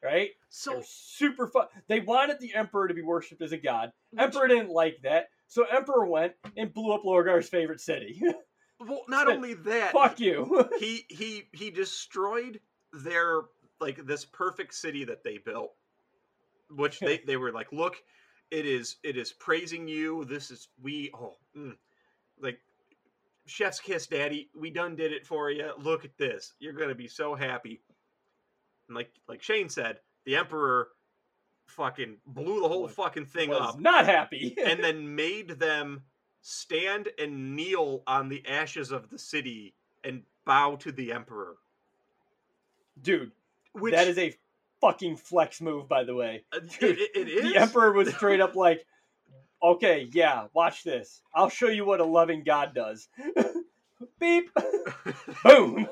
[0.04, 0.32] right?
[0.50, 1.66] so They're super fun.
[1.88, 3.92] They wanted the emperor to be worshipped as a god.
[4.18, 8.22] Emperor didn't like that, so Emperor went and blew up Lorgar's favorite city.
[8.80, 10.70] well, not only that, Fuck you.
[10.80, 12.60] he he he destroyed
[12.94, 13.42] their
[13.80, 15.72] like this perfect city that they built
[16.70, 17.96] which they they were like look
[18.52, 21.76] it is it is praising you this is we oh mm,
[22.42, 22.60] like
[23.46, 27.08] chef's kiss daddy we done did it for you look at this you're gonna be
[27.08, 27.82] so happy
[28.88, 30.90] and like like shane said the emperor
[31.68, 34.56] fucking blew the whole fucking thing up not happy.
[34.66, 36.02] and then made them
[36.42, 41.56] stand and kneel on the ashes of the city and bow to the emperor.
[43.02, 43.32] Dude,
[43.74, 44.34] Which that is a
[44.82, 46.44] fucking flex move, by the way.
[46.52, 47.54] uh, dude, it, it is.
[47.54, 48.86] The Emperor was straight up like,
[49.62, 51.22] okay, yeah, watch this.
[51.34, 53.08] I'll show you what a loving God does.
[54.20, 54.52] Beep.
[55.44, 55.88] Boom.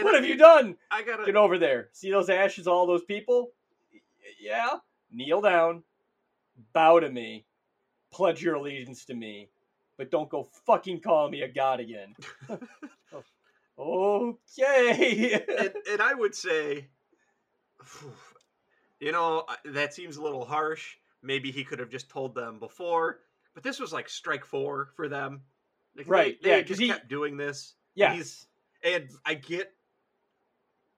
[0.00, 0.76] what have you done?
[0.90, 1.24] I gotta.
[1.26, 1.88] Get over there.
[1.92, 3.50] See those ashes, all those people?
[4.40, 4.76] Yeah.
[5.12, 5.82] Kneel down.
[6.72, 7.44] Bow to me.
[8.12, 9.48] Pledge your allegiance to me.
[9.96, 12.14] But don't go fucking call me a god again.
[13.78, 15.44] okay.
[15.58, 16.86] and, and I would say,
[19.00, 20.96] you know, that seems a little harsh.
[21.22, 23.20] Maybe he could have just told them before,
[23.54, 25.42] but this was like strike four for them.
[25.96, 27.74] Like, Right, They, yeah, 'cause just he- kept doing this.
[27.94, 28.14] yes.
[28.14, 28.46] he's-
[28.84, 29.74] And I get.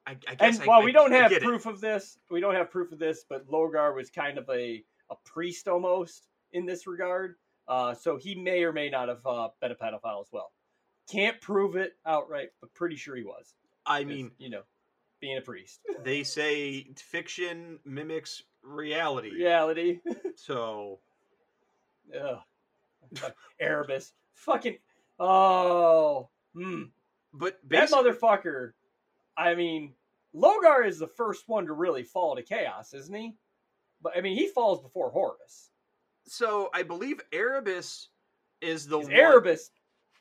[0.06, 1.46] I, I And guess I- while I- we don't have get it.
[1.46, 4.84] proof of this, we don't have proof of this, but Lorgar was kind of a,
[5.10, 7.36] a priest almost in this regard.
[7.68, 10.52] Uh, so he may or may not have uh, been a pedophile as well.
[11.10, 13.54] Can't prove it outright, but pretty sure he was.
[13.86, 14.62] I mean, you know,
[15.20, 15.80] being a priest.
[16.02, 19.30] they say fiction mimics reality.
[19.30, 20.00] Reality.
[20.36, 20.98] So
[22.18, 22.38] Ugh.
[23.60, 24.12] Erebus.
[24.34, 24.78] Fucking.
[25.18, 26.28] Oh.
[26.54, 26.84] Hmm.
[27.32, 28.72] but That motherfucker.
[29.36, 29.92] I mean,
[30.34, 33.34] Lorgar is the first one to really fall to chaos, isn't he?
[34.02, 35.70] But I mean, he falls before Horus.
[36.26, 38.08] so I believe Erebus
[38.60, 39.12] is the one.
[39.12, 39.70] Erebus.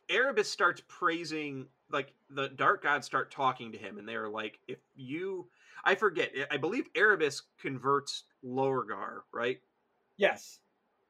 [0.09, 4.79] Erebus starts praising, like the dark gods start talking to him, and they're like, "If
[4.95, 5.49] you,
[5.83, 9.59] I forget, I believe Erebus converts Lorgar, right?
[10.17, 10.59] Yes.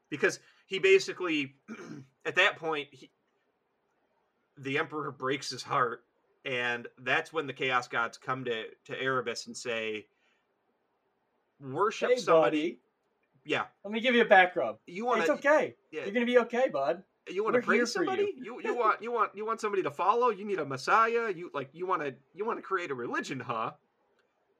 [0.09, 1.55] Because he basically,
[2.25, 3.11] at that point, he,
[4.57, 6.03] the Emperor breaks his heart,
[6.45, 10.07] and that's when the Chaos Gods come to to Erebus and say,
[11.59, 12.79] "Worship Hey, somebody." buddy.
[13.45, 14.77] Yeah, Let me give you a back rub.
[14.85, 15.75] you want It's okay.
[15.91, 17.03] Yeah, You're gonna be okay, bud.
[17.29, 18.07] You want to praise for you.
[18.07, 18.59] somebody you.
[18.63, 21.69] you want you want you want somebody to follow you need a messiah you like
[21.73, 23.71] you want to you want to create a religion huh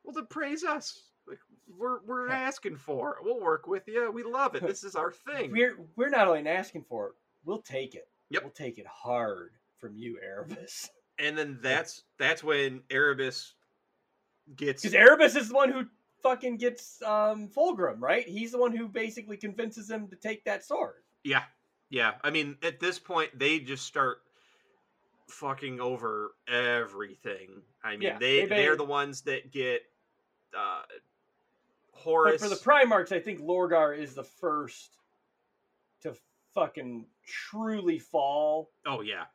[0.04, 1.40] well then praise us like
[1.78, 5.12] we're we're asking for it we'll work with you we love it this is our
[5.32, 7.14] thing We're we're not only asking for it,
[7.46, 8.08] we'll take it.
[8.32, 8.44] Yep.
[8.44, 10.90] We'll take it hard from you, Erebus.
[11.20, 13.54] and then that's that's when erebus
[14.56, 15.86] gets Because Erebus is the one who
[16.24, 18.28] fucking gets um Fulgrim, right?
[18.28, 21.04] He's the one who basically convinces him to take that sword.
[21.24, 21.44] yeah
[21.90, 24.20] yeah i mean at this point they just start
[25.28, 29.82] fucking over everything i mean Yeah, they they they're the ones that get
[30.58, 34.98] uh But Horus for the Primarchs, I think Lorgar is the first
[36.02, 36.16] to
[36.54, 39.26] fucking truly fall oh yeah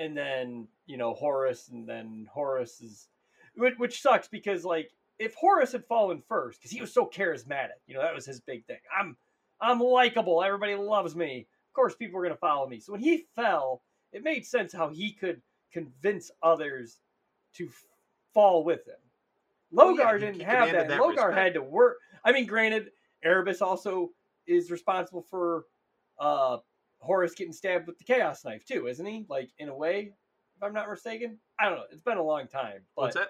[0.00, 3.08] and then you know Horus, and then Horus is,
[3.54, 7.78] which, which sucks because like if Horus had fallen first, because he was so charismatic,
[7.86, 8.78] you know that was his big thing.
[8.98, 9.16] I'm
[9.60, 11.46] I'm likable, everybody loves me.
[11.70, 12.80] Of course, people were gonna follow me.
[12.80, 15.40] So when he fell, it made sense how he could
[15.72, 17.00] convince others
[17.54, 17.84] to f-
[18.34, 18.96] fall with him.
[19.78, 20.88] Oh, Lorgar yeah, didn't have that.
[20.88, 21.34] that Lorgar respect.
[21.34, 21.98] had to work.
[22.24, 22.90] I mean, granted,
[23.22, 24.10] Erebus also
[24.48, 25.66] is responsible for
[26.18, 26.58] uh,
[26.98, 29.24] Horus getting stabbed with the Chaos Knife too, isn't he?
[29.28, 30.12] Like in a way,
[30.56, 31.38] if I'm not mistaken.
[31.60, 31.84] I don't know.
[31.92, 33.28] It's been a long time, but What's that?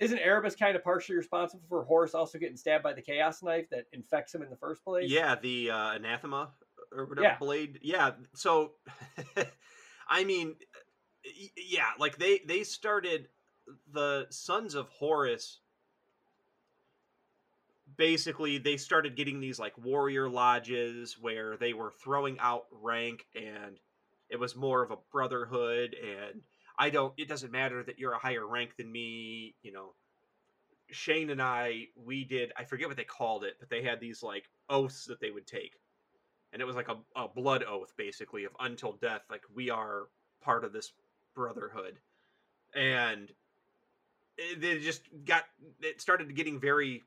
[0.00, 3.70] isn't Erebus kind of partially responsible for Horus also getting stabbed by the Chaos Knife
[3.70, 5.10] that infects him in the first place?
[5.10, 6.50] Yeah, the uh, anathema
[6.94, 7.38] or whatever Yeah.
[7.38, 7.78] blade.
[7.82, 8.12] Yeah.
[8.34, 8.72] So,
[10.08, 10.56] I mean,
[11.56, 13.28] yeah, like they they started
[13.92, 15.60] the Sons of Horus.
[17.96, 23.78] Basically, they started getting these like warrior lodges where they were throwing out rank, and
[24.30, 25.94] it was more of a brotherhood.
[25.94, 26.42] And
[26.78, 27.12] I don't.
[27.16, 29.54] It doesn't matter that you're a higher rank than me.
[29.62, 29.94] You know,
[30.90, 34.22] Shane and I, we did, I forget what they called it, but they had these
[34.22, 35.74] like oaths that they would take.
[36.54, 40.04] And it was like a, a blood oath, basically, of until death, like we are
[40.40, 40.92] part of this
[41.34, 41.98] brotherhood.
[42.76, 43.28] And
[44.60, 45.42] they just got,
[45.82, 47.02] it started getting very,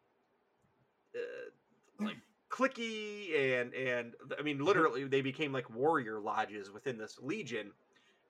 [1.15, 2.17] uh, like,
[2.51, 7.71] clicky and, and, I mean, literally, they became like warrior lodges within this legion.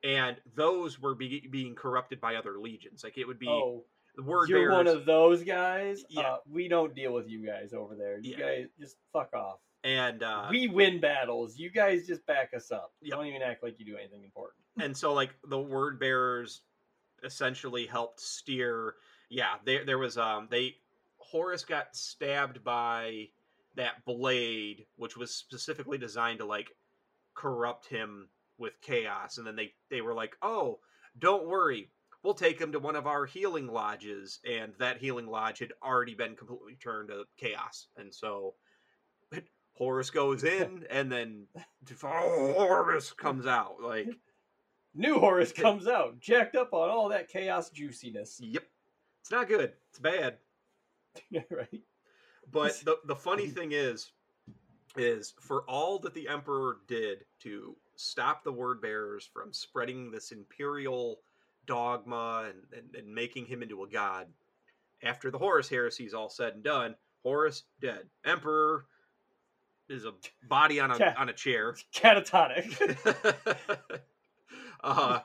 [0.03, 3.03] And those were be- being corrupted by other legions.
[3.03, 3.85] Like, it would be Oh,
[4.23, 6.03] word you're one of those guys.
[6.09, 6.21] Yeah.
[6.21, 8.19] Uh, we don't deal with you guys over there.
[8.19, 8.45] You Yeah.
[8.45, 9.57] guys just fuck off.
[9.87, 11.57] And uh, we win battles.
[11.57, 12.91] You guys just back us up.
[13.01, 13.11] Yep.
[13.17, 14.59] Don't even act like you do anything important.
[14.79, 16.61] and so like the word bearers
[17.23, 18.93] essentially helped steer
[19.29, 20.75] yeah there there was um they
[21.17, 23.27] Horus got stabbed by
[23.75, 26.69] that blade which was specifically designed to like
[27.33, 30.79] corrupt him with chaos and then they they were like oh
[31.19, 31.89] don't worry
[32.23, 36.13] we'll take him to one of our healing lodges and that healing lodge had already
[36.13, 38.53] been completely turned to chaos and so
[39.77, 41.47] Horus goes in and then
[42.01, 44.09] Horus comes out like
[44.93, 48.41] New Horus comes out, jacked up on all that chaos juiciness.
[48.43, 48.63] Yep.
[49.21, 49.73] It's not good.
[49.89, 50.37] It's bad.
[51.51, 51.81] right?
[52.51, 53.55] But the the funny mm-hmm.
[53.55, 54.11] thing is
[54.95, 60.31] is for all that the emperor did to stop the word bearers from spreading this
[60.31, 61.19] imperial
[61.65, 64.27] dogma and, and, and making him into a god
[65.03, 68.85] after the horus heresy is all said and done horus dead emperor
[69.89, 70.13] is a
[70.47, 71.13] body on a Yeah.
[71.17, 72.97] on a chair Catatonic.
[74.83, 75.19] uh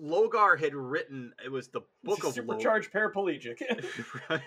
[0.00, 3.60] Lorgar had written it was the book of supercharged paraplegic.
[4.30, 4.40] Right.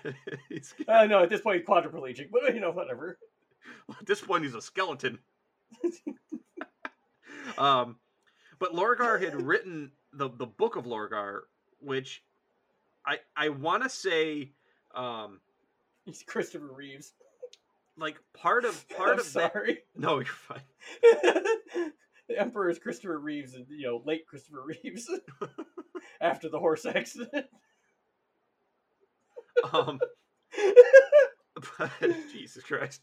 [0.49, 3.17] He's- uh, no, at this point, quadriplegic, but you know, whatever.
[3.99, 5.19] At this point, he's a skeleton.
[7.57, 7.97] um,
[8.59, 11.41] but Lorgar had written the the book of Lorgar,
[11.79, 12.23] which
[13.05, 14.51] I I want to say,
[14.95, 15.39] um,
[16.05, 17.13] He's Christopher Reeves.
[17.97, 19.53] Like part of part I'm of that.
[19.53, 19.79] sorry.
[19.95, 20.61] No, you're fine.
[22.27, 25.09] the Emperor is Christopher Reeves, and you know, late Christopher Reeves
[26.21, 27.45] after the horse accident.
[29.73, 29.99] Um,
[31.77, 31.91] but,
[32.31, 33.01] Jesus Christ.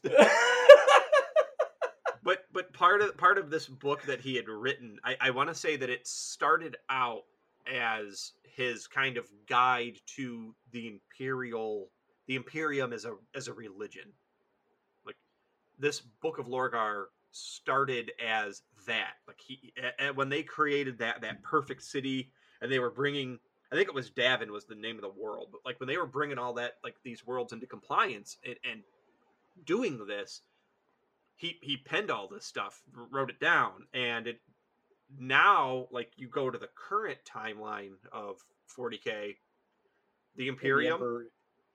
[2.21, 5.49] But but part of part of this book that he had written, I, I want
[5.49, 7.23] to say that it started out
[7.71, 11.89] as his kind of guide to the imperial
[12.27, 14.11] the imperium as a as a religion
[15.79, 19.13] this book of lorgar started as that.
[19.27, 23.39] Like he a- a- when they created that that perfect city and they were bringing
[23.71, 25.97] i think it was davin was the name of the world but like when they
[25.97, 28.81] were bringing all that like these worlds into compliance and, and
[29.63, 30.41] doing this
[31.35, 34.41] he he penned all this stuff wrote it down and it
[35.17, 38.37] now like you go to the current timeline of
[38.75, 39.35] 40k the
[40.35, 41.29] The imperium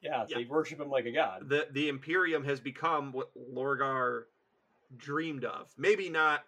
[0.04, 0.38] yeah, Yeah.
[0.38, 1.48] they worship him like a god.
[1.48, 4.24] the the Imperium has become what Lorgar
[4.96, 5.68] dreamed of.
[5.76, 6.44] Maybe not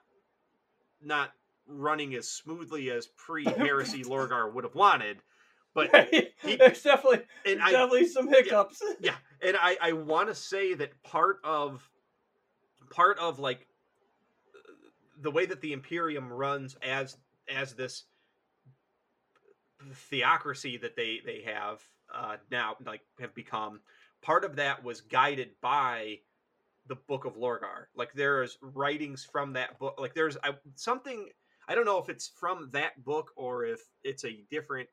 [1.00, 1.32] not
[1.66, 5.18] running as smoothly as pre-heresy Lorgar would have wanted,
[5.74, 6.32] but Right?
[6.42, 8.82] he- There's definitely, and I definitely some hiccups.
[9.00, 11.88] yeah, and I I want to say that part of
[12.90, 13.66] part of like
[15.18, 17.16] the way that the Imperium runs as
[17.48, 18.04] as this
[19.92, 21.80] theocracy that they they have
[22.14, 23.80] uh, now like have become
[24.22, 26.18] part of that was guided by
[26.88, 27.86] the book of Lorgar.
[27.96, 29.96] Like there's writings from that book.
[29.98, 31.28] Like there's I, something
[31.68, 34.88] I don't know if it's from that book or if it's a different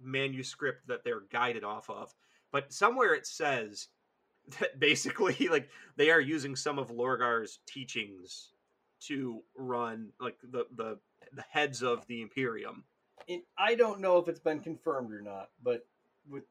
[0.00, 2.12] manuscript that they're guided off of.
[2.52, 3.88] But somewhere it says
[4.60, 8.52] that basically like they are using some of Lorgar's teachings
[9.00, 10.98] to run like the the
[11.32, 12.84] the heads of the Imperium.
[13.28, 15.86] And I don't know if it's been confirmed or not, but
[16.28, 16.44] with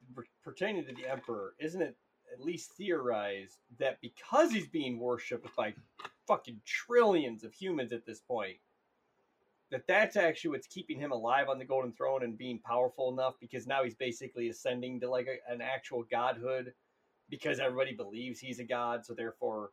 [0.43, 1.95] pertaining to the Emperor, isn't it
[2.33, 5.73] at least theorized that because he's being worshipped by
[6.27, 8.57] fucking trillions of humans at this point,
[9.71, 13.35] that that's actually what's keeping him alive on the Golden Throne and being powerful enough
[13.39, 16.73] because now he's basically ascending to like a, an actual godhood
[17.29, 19.71] because everybody believes he's a god, so therefore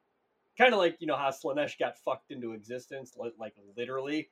[0.59, 4.29] kind of like you know how Slaanesh got fucked into existence, li- like literally.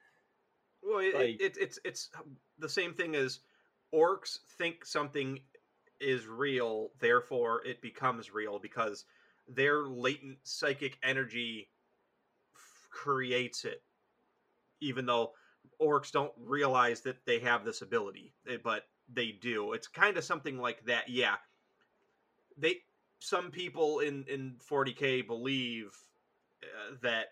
[0.83, 2.11] Well, it, Like- it, it's it's
[2.59, 3.41] the same thing as
[3.95, 5.39] orcs think something
[6.03, 9.05] is real, therefore it becomes real because
[9.49, 11.71] their latent psychic energy
[12.55, 13.83] f- creates it.
[14.81, 15.33] Even though
[15.81, 19.73] orcs don't realize that they have this ability, eh, but they do.
[19.73, 21.09] It's kind of something like that.
[21.09, 21.37] Yeah,
[22.57, 22.77] they
[23.19, 25.91] some people in in 40k believe
[26.63, 27.27] uh, that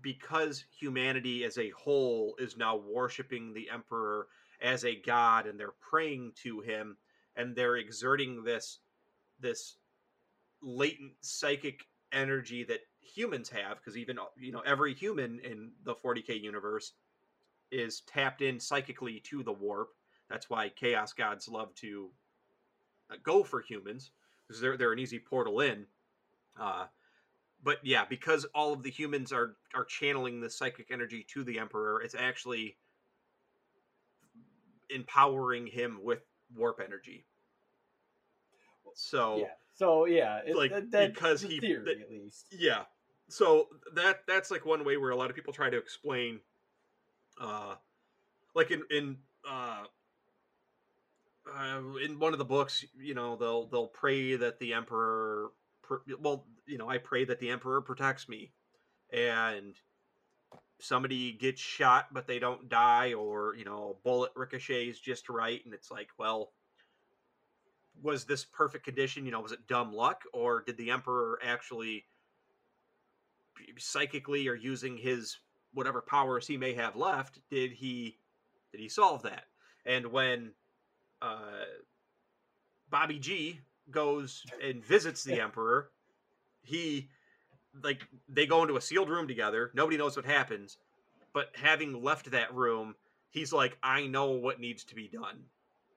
[0.00, 4.28] because humanity as a whole is now worshiping the emperor
[4.60, 6.96] as a god and they're praying to him
[7.36, 8.78] and they're exerting this
[9.40, 9.76] this
[10.62, 16.40] latent psychic energy that humans have because even you know every human in the 40k
[16.40, 16.92] universe
[17.70, 19.90] is tapped in psychically to the warp.
[20.30, 22.10] That's why chaos gods love to
[23.10, 24.10] uh, go for humans
[24.46, 25.86] because they're, they're an easy portal in.
[26.58, 26.86] Uh,
[27.62, 31.58] but yeah, because all of the humans are are channeling the psychic energy to the
[31.58, 32.76] emperor, it's actually
[34.90, 36.20] empowering him with
[36.54, 37.26] warp energy.
[38.94, 39.46] So Yeah.
[39.74, 42.46] So yeah, it, Like, that, that's because the he- theory that- at least.
[42.50, 42.84] yeah,
[43.28, 46.40] so that that's like one way where a lot of people try to explain,
[47.38, 47.74] uh,
[48.54, 49.84] like in in uh,
[51.54, 55.96] uh, in one of the books, you know, they'll they'll pray that the emperor, pr-
[56.18, 58.52] well, you know, I pray that the emperor protects me,
[59.12, 59.78] and
[60.80, 65.64] somebody gets shot but they don't die, or you know, a bullet ricochets just right,
[65.64, 66.52] and it's like, well.
[68.02, 69.24] Was this perfect condition?
[69.24, 72.04] You know, was it dumb luck, or did the emperor actually
[73.78, 75.38] psychically or using his
[75.72, 78.16] whatever powers he may have left did he
[78.72, 79.44] did he solve that
[79.84, 80.52] and when
[81.22, 81.64] uh
[82.90, 83.60] bobby g
[83.90, 85.90] goes and visits the emperor
[86.62, 87.08] he
[87.82, 90.78] like they go into a sealed room together nobody knows what happens
[91.32, 92.94] but having left that room
[93.30, 95.38] he's like i know what needs to be done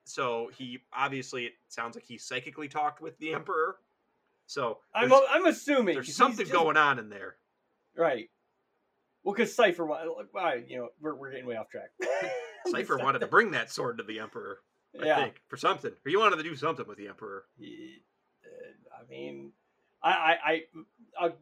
[0.04, 3.78] so he obviously it sounds like he psychically talked with the emperor
[4.48, 7.36] so I'm I'm assuming there's something just- going on in there
[7.96, 8.30] right.
[9.24, 10.00] Well, because Cipher, wa-
[10.34, 11.90] like, you know, we're, we're getting way off track.
[12.68, 14.60] Cipher wanted to bring that sword to the Emperor,
[15.00, 15.16] I yeah.
[15.18, 15.92] think, for something.
[16.06, 17.44] Or you wanted to do something with the Emperor.
[17.58, 17.98] He-
[18.46, 19.52] uh, I mean,
[20.02, 20.64] I, I, I,
[21.20, 21.34] I I'm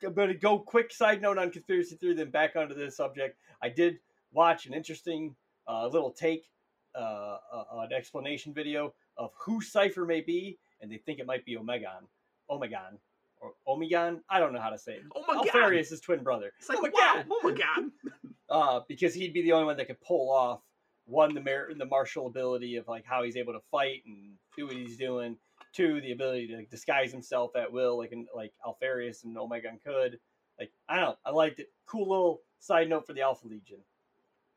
[0.00, 3.38] going to go quick side note on conspiracy theory, then back onto this subject.
[3.62, 3.98] I did
[4.32, 5.34] watch an interesting
[5.68, 6.50] uh, little take,
[6.94, 11.44] uh, uh, an explanation video of who Cipher may be, and they think it might
[11.44, 12.06] be Omegon,
[12.50, 12.98] Omegon,
[13.40, 14.20] or Omegon.
[14.28, 15.02] I don't know how to say it.
[15.26, 15.46] My god!
[15.46, 16.52] Alpharius' twin brother.
[16.58, 17.50] It's like, oh my wow, oh
[18.12, 18.12] god!
[18.50, 20.60] uh, because he'd be the only one that could pull off
[21.06, 24.66] one the mer- the martial ability of like how he's able to fight and do
[24.66, 25.36] what he's doing.
[25.74, 29.82] Two, the ability to like, disguise himself at will, like in, like Alpharius and Omegon
[29.84, 30.18] could.
[30.58, 31.70] Like I don't know, I liked it.
[31.86, 33.78] Cool little side note for the Alpha Legion.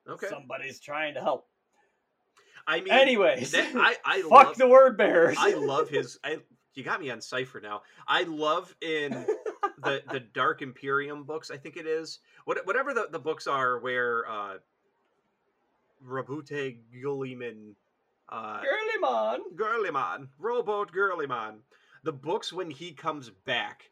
[0.08, 0.28] Okay.
[0.30, 1.48] Somebody's trying to help.
[2.66, 5.38] I mean, Anyways, that, I, I fuck love, the word bearers.
[5.40, 6.20] I love his.
[6.24, 6.38] I
[6.76, 7.82] you got me on Cipher now.
[8.08, 9.26] I love in
[9.84, 11.50] the the Dark Imperium books.
[11.50, 14.58] I think it is what whatever the, the books are where uh,
[16.06, 17.74] Roboute Guilliman,
[18.30, 19.38] uh, Girlymon.
[19.56, 21.58] Girlyman, Rowboat Girlyman.
[22.04, 23.84] The books when he comes back,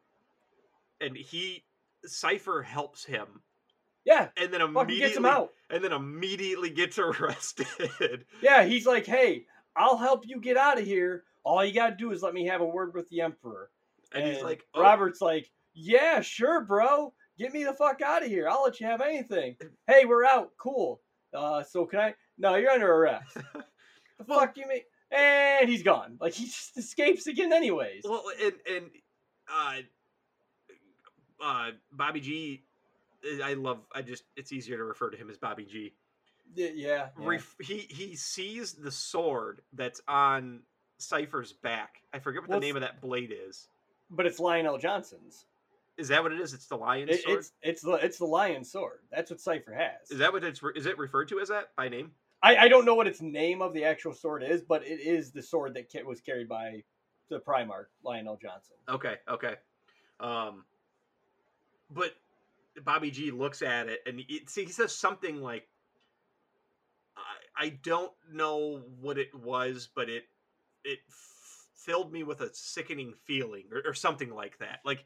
[1.01, 1.63] and he
[2.05, 3.27] Cipher helps him,
[4.05, 5.51] Yeah, and then immediately gets him out.
[5.69, 8.25] and then immediately gets arrested.
[8.41, 11.23] Yeah, he's like, hey, I'll help you get out of here.
[11.43, 13.69] All you gotta do is let me have a word with the Emperor.
[14.13, 17.13] and, he's like, oh, Robert's like, yeah, sure, bro.
[17.37, 18.47] Get me the fuck out of here.
[18.47, 19.57] I'll let you have anything.
[19.87, 20.51] Hey, we're out.
[20.57, 21.01] Cool.
[21.33, 22.13] Uh, so can I?
[22.37, 23.37] No, you're under arrest.
[24.17, 24.81] the Well- fuck you mean?
[25.11, 26.17] And he's gone.
[26.19, 28.01] Like he just escapes again, anyways.
[28.03, 28.85] Well, and and
[29.53, 29.75] uh,
[31.43, 32.63] uh, Bobby G.
[33.23, 33.79] eh, love.
[33.93, 34.23] I just.
[34.35, 35.93] It's easier to refer to him as Bobby G.
[36.55, 36.69] yeah.
[36.73, 37.07] yeah.
[37.17, 40.61] Ref, he he sees the sword that's on
[40.97, 42.01] Cipher's back.
[42.13, 43.67] I forget what Well, the name of that blade is.
[44.09, 45.45] but it's Lion El'Jonson's.
[45.97, 46.53] Is that what it is?
[46.53, 47.39] It's the lion's It, sword.
[47.39, 48.99] it's it's the it's the lion sword.
[49.11, 50.09] That's what Cipher has.
[50.11, 50.61] Is that what it's?
[50.61, 52.11] re- Is it referred to as that by name?
[52.45, 55.31] I, I don't know what its name of the actual sword is, but it is
[55.31, 56.83] the sword that was carried by
[57.31, 58.77] the Primarch Lion El'Jonson.
[58.87, 59.55] Okay, okay.
[60.19, 60.63] Um,
[61.89, 62.11] but
[62.83, 65.67] Bobby G looks at it and see, he says something like,
[67.17, 70.25] I, "I don't know what it was, but it
[70.83, 75.03] it f- filled me with a sickening feeling, or, or something like that." Like,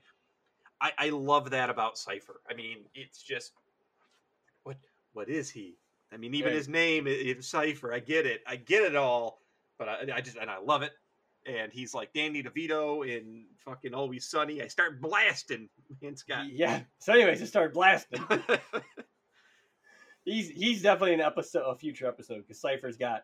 [0.82, 2.42] I, I love that about Cipher.
[2.50, 3.54] I mean, it's just
[4.64, 4.76] what
[5.14, 5.78] what is he?
[6.12, 6.58] I mean, even Right.
[6.58, 7.94] his name is Cipher.
[7.94, 8.42] I get it.
[8.48, 9.42] I get it all,
[9.78, 10.92] but I, I just and I love it.
[11.46, 14.62] and he's like Danny DeVito in fucking Always Sunny.
[14.62, 15.70] I start blasting,
[16.02, 16.46] man, Scott.
[16.52, 16.82] Yeah.
[17.00, 18.24] So, anyways, I start blasting.
[20.26, 23.24] he's he's definitely an episode, a future episode, because Cypher's got.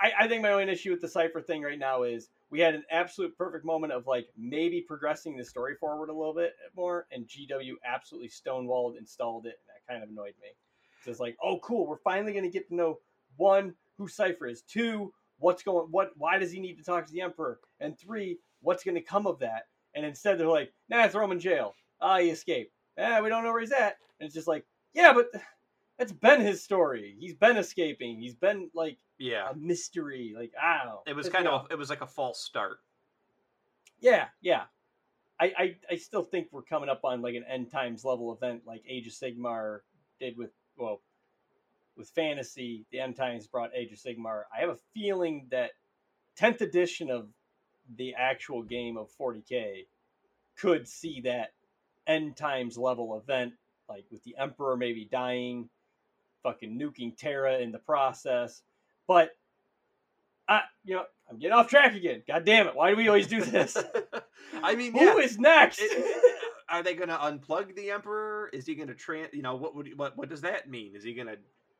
[0.00, 2.74] I, I think my only issue with the Cypher thing right now is we had
[2.74, 7.06] an absolute perfect moment of like maybe progressing the story forward a little bit more,
[7.12, 10.48] and GW absolutely stonewalled installed it, and that kind of annoyed me.
[11.04, 12.98] So it's like, oh, cool, we're finally going to get to know
[13.36, 17.12] one who Cypher is, two, what's going, what, why does he need to talk to
[17.12, 19.66] the Emperor, and three, what's going to come of that.
[19.94, 21.74] And instead, they're like, nah, throw him in jail.
[22.00, 22.72] Ah, he escaped.
[22.96, 23.96] Eh, we don't know where he's at.
[24.20, 25.28] And it's just like, yeah, but
[25.98, 27.16] that's been his story.
[27.18, 28.18] He's been escaping.
[28.18, 30.34] He's been like yeah, a mystery.
[30.36, 31.02] Like, I don't know.
[31.06, 32.78] it was kind of a, it was like a false start.
[34.00, 34.62] Yeah, yeah.
[35.40, 38.62] I, I I still think we're coming up on like an end times level event
[38.66, 39.80] like Age of Sigmar
[40.18, 41.00] did with well
[41.96, 42.86] with fantasy.
[42.92, 44.42] The end times brought Age of Sigmar.
[44.56, 45.72] I have a feeling that
[46.36, 47.28] tenth edition of
[47.96, 49.86] the actual game of 40k
[50.56, 51.52] could see that
[52.06, 53.52] end times level event,
[53.88, 55.68] like with the Emperor maybe dying,
[56.42, 58.62] fucking nuking Terra in the process.
[59.06, 59.30] But
[60.48, 62.22] I, you know, I'm getting off track again.
[62.26, 62.74] God damn it!
[62.74, 63.76] Why do we always do this?
[64.62, 65.16] I mean, Who yeah.
[65.16, 65.80] is next?
[65.82, 66.22] It-
[66.70, 68.50] are they going to unplug the emperor?
[68.52, 69.32] Is he going to trans?
[69.32, 70.94] You know, what would what what does that mean?
[70.94, 71.36] Is he going to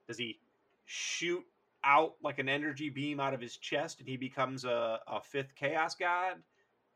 [0.07, 0.39] does he
[0.87, 1.45] shoot
[1.85, 5.55] out like an energy beam out of his chest and he becomes a, a fifth
[5.55, 6.37] chaos god?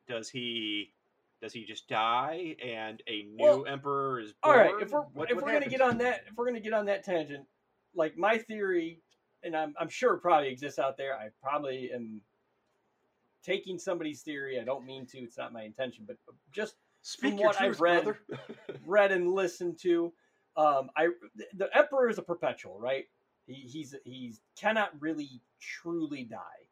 [0.09, 0.93] Does he
[1.41, 4.67] does he just die and a new Well, emperor is All born?
[4.67, 6.73] right, if we're What- if what we're gonna get on that if we're gonna get
[6.73, 7.47] on that tangent,
[7.95, 9.01] like my theory,
[9.43, 11.15] and I'm I'm sure it probably exists out there.
[11.17, 12.21] I probably am
[13.45, 14.61] taking somebody's theory.
[14.61, 15.19] I don't mean to.
[15.19, 16.17] It's not my intention, but
[16.53, 18.17] just Speak from what I've read-
[18.87, 20.13] read and listened to.
[20.57, 21.09] Um, I
[21.55, 23.07] the emperor is a perpetual, right?
[23.47, 26.69] He, he's he's cannot really truly die,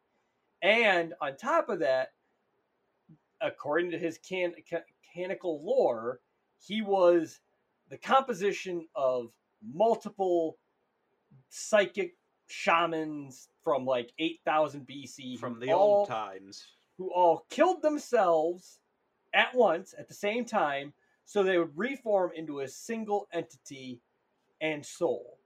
[0.61, 2.13] and on top of that,
[3.41, 6.21] according to his can, ca- canonical lore,
[6.59, 7.39] he was
[7.89, 9.31] the composition of
[9.73, 10.57] multiple
[11.49, 12.15] psychic
[12.47, 16.67] shamans from like 8000 BC from the all- old times.
[16.97, 18.79] who all killed themselves
[19.33, 20.93] at once at the same time
[21.25, 24.01] so they would reform into a single entity
[24.59, 25.37] and soul.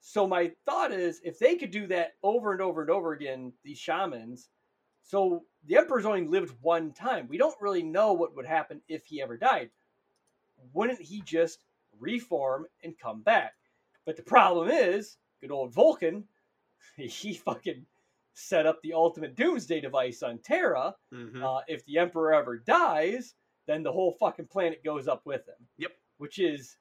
[0.00, 3.52] So my thought is if they could do that over and over and over again,
[3.62, 4.48] these shamans,
[5.02, 7.26] so the emperor's only lived one time.
[7.28, 9.70] We don't really know what would happen if he ever died.
[10.72, 11.64] Wouldn't he just
[11.98, 13.54] reform and come back?
[14.06, 16.24] But the problem is, good old Vulkan,
[16.96, 17.84] he fucking
[18.34, 20.94] set up the ultimate doomsday device on Terra.
[21.12, 21.42] Mhm.
[21.42, 23.34] Uh, if the Emperor ever dies,
[23.66, 25.66] then the whole fucking planet goes up with him.
[25.78, 25.92] Yep.
[26.18, 26.76] Which is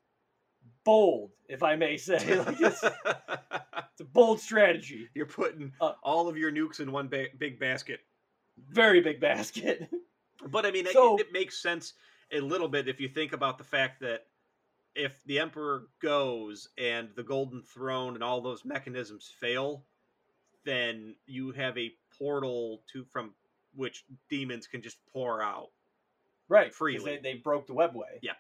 [0.84, 2.18] bold, if I may say.
[2.46, 5.10] Like, it's, it's a bold strategy.
[5.14, 8.02] You're putting Uh, all of your nukes in one ba- big basket.
[8.70, 9.90] Very big basket.
[10.48, 11.94] But I mean, So- it, it makes sense
[12.32, 14.28] a little bit if you think about the fact that
[14.96, 19.84] if the Emperor goes and the Golden Throne and all those mechanisms fail,
[20.66, 23.34] then you have a portal to from
[23.76, 25.70] which demons can just pour out.
[26.48, 26.74] Right.
[26.74, 27.18] Freely.
[27.18, 28.20] They, they broke the webway.
[28.22, 28.34] Yeah.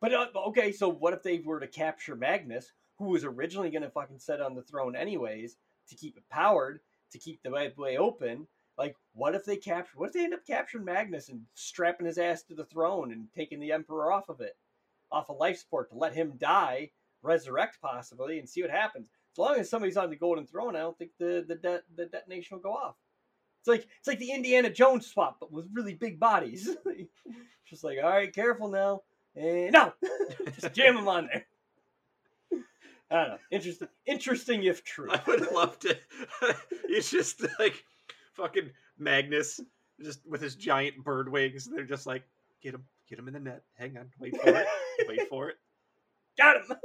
[0.00, 3.82] But uh, okay, so what if they were to capture Magnus, who was originally going
[3.82, 5.56] to fucking sit on the throne anyways,
[5.88, 6.80] to keep it powered,
[7.12, 8.46] to keep the webway open?
[8.76, 9.98] Like, what if they capture?
[9.98, 13.26] What if they end up capturing Magnus and strapping his ass to the throne and
[13.34, 14.56] taking the Emperor off of it,
[15.10, 16.90] off of life support to let him die,
[17.22, 19.08] resurrect possibly, and see what happens?
[19.38, 22.06] As long as somebody's on the golden throne, I don't think the the de- the
[22.06, 22.96] detonation will go off.
[23.60, 26.68] It's like it's like the Indiana Jones swap, but with really big bodies.
[27.64, 29.02] Just like, all right, careful now.
[29.36, 29.92] And no,
[30.58, 31.46] just jam them on there.
[33.10, 33.38] I don't know.
[33.50, 35.10] Interesting, interesting if true.
[35.12, 35.96] I would love to.
[36.84, 37.84] it's just like
[38.32, 39.60] fucking Magnus,
[40.02, 41.68] just with his giant bird wings.
[41.70, 42.24] They're just like,
[42.62, 43.62] get him, get him in the net.
[43.74, 44.66] Hang on, wait for it,
[45.06, 45.56] wait for it.
[46.38, 46.76] Got him.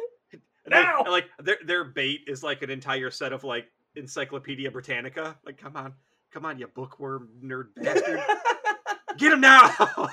[0.66, 0.99] And like, Now!
[1.03, 5.38] and, like their their bait is like an entire set of like Encyclopedia Britannica.
[5.45, 5.93] Like, come on,
[6.32, 8.22] come on, you bookworm nerd bastard,
[9.18, 9.74] get him now!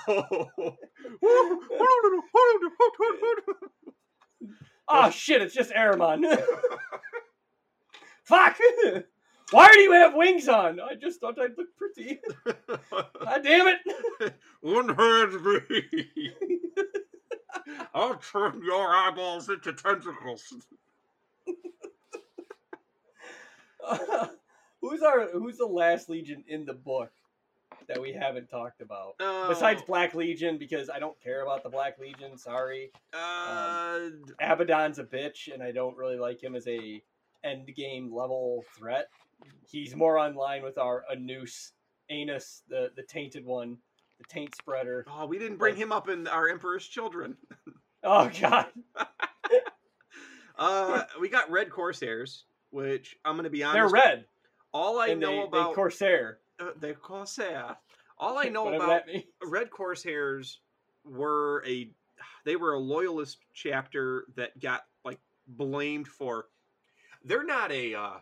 [4.89, 5.43] oh shit!
[5.43, 6.25] It's just Ahriman.
[8.25, 8.59] Fuck!
[9.51, 10.79] Why do you have wings on?
[10.81, 12.21] I just thought I'd look pretty.
[12.47, 14.35] God damn it!
[14.63, 16.20] Unhand me!
[18.21, 20.55] Turn your eyeballs into tentacles.
[24.81, 27.11] who's our Who's the last Legion in the book
[27.89, 29.15] that we haven't talked about?
[29.49, 32.37] Besides Oh, Black Legion, because I don't care about the Black Legion.
[32.37, 34.01] Sorry, uh,
[34.41, 37.03] Abaddon's a bitch, and I don't really like him as a
[37.43, 39.09] end game level threat.
[39.69, 41.73] He's more on line with our Anus
[42.11, 43.79] Anus, the the tainted one,
[44.19, 45.07] the taint spreader.
[45.11, 47.37] Oh, we didn't bring him up in our Emperor's Children.
[48.03, 48.67] Oh God,
[50.59, 53.77] Uh, we got Red Corsairs, which I'm going to be honest.
[53.95, 54.27] they're red.
[54.73, 56.39] All I and know they, about they Corsair.
[56.61, 57.77] uh, the Corsair.
[58.19, 59.03] All I know about.
[59.43, 60.59] Red Corsairs
[61.05, 61.91] were a
[62.45, 66.47] they were a loyalist chapter that got like blamed for
[67.25, 68.19] they're not a uh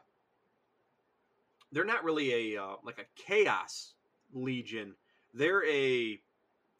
[1.72, 3.94] they're not really a uh, like a chaos
[4.32, 4.94] legion.
[5.34, 6.20] They're a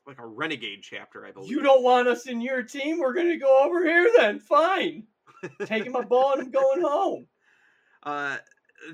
[0.08, 1.50] like a renegade chapter, I believe.
[1.50, 2.98] You don't want us in your team?
[2.98, 4.40] We're gonna go over here then.
[4.40, 5.04] Fine.
[5.66, 7.26] Taking my ball and I'm going home.
[8.02, 8.38] uh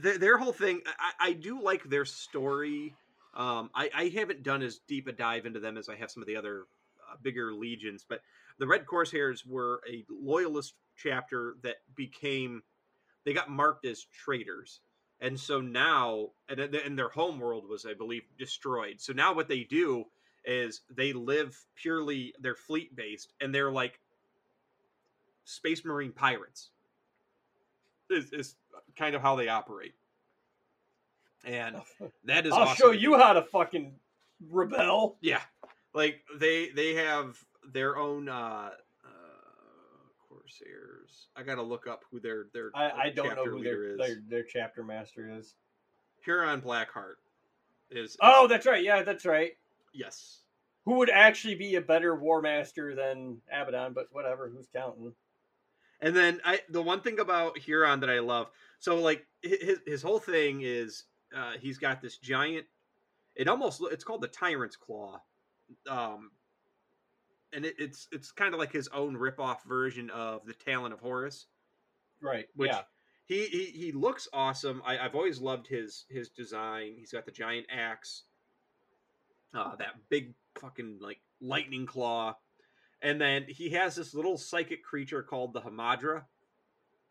[0.00, 2.94] their, their whole thing I, I do like their story
[3.34, 6.22] um I, I haven't done as deep a dive into them as i have some
[6.22, 6.64] of the other
[7.10, 8.20] uh, bigger legions but
[8.58, 12.62] the red corsairs were a loyalist chapter that became
[13.24, 14.80] they got marked as traitors
[15.20, 19.48] and so now and, and their home world was i believe destroyed so now what
[19.48, 20.04] they do
[20.44, 24.00] is they live purely they're fleet based and they're like
[25.44, 26.70] space marine pirates
[28.10, 28.56] is, is
[28.96, 29.94] kind of how they operate
[31.44, 31.76] and
[32.24, 33.94] that is I'll awesome show you how to fucking
[34.50, 35.16] rebel.
[35.20, 35.40] yeah
[35.94, 37.38] like they they have
[37.72, 38.70] their own uh
[39.04, 39.08] uh
[40.28, 43.94] corsairs i gotta look up who their their I, uh, I don't know who their,
[43.94, 45.54] is their their chapter master is.
[46.22, 47.16] huron blackheart
[47.90, 48.82] is, is Oh, that's right.
[48.82, 49.52] Yeah, that's right.
[49.94, 50.40] Yes
[50.84, 53.94] Who would actually be a better war master than Abaddon?
[53.94, 54.48] But whatever.
[54.48, 55.14] Who's counting?
[56.00, 60.02] And then I the one thing about Huron that I love, so like his his
[60.02, 62.66] whole thing is uh, he's got this giant.
[63.34, 65.20] It almost it's called the Tyrant's Claw,
[65.88, 66.30] um,
[67.54, 71.00] and it, it's it's kind of like his own ripoff version of the Talon of
[71.00, 71.46] Horus.
[72.20, 72.46] Right.
[72.54, 72.82] Which yeah.
[73.24, 74.82] he he, he looks awesome.
[74.84, 76.94] I, I've always loved his his design.
[76.98, 78.24] He's got the giant axe,
[79.54, 82.36] uh, that big fucking like lightning claw,
[83.02, 86.22] and then he has this little psychic creature called the Hamadrya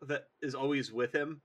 [0.02, 1.40] that is always with him.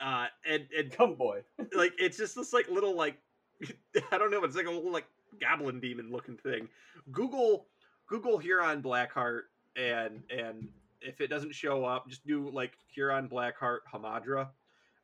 [0.00, 1.42] Uh, and and Come boy.
[1.74, 3.16] like it's just this like little like
[4.12, 5.06] I don't know, it's like a little like
[5.40, 6.68] goblin demon looking thing.
[7.10, 7.66] Google
[8.06, 9.42] Google Huron Blackheart
[9.76, 10.68] and and
[11.00, 14.48] if it doesn't show up, just do like Huron Blackheart Hamadrya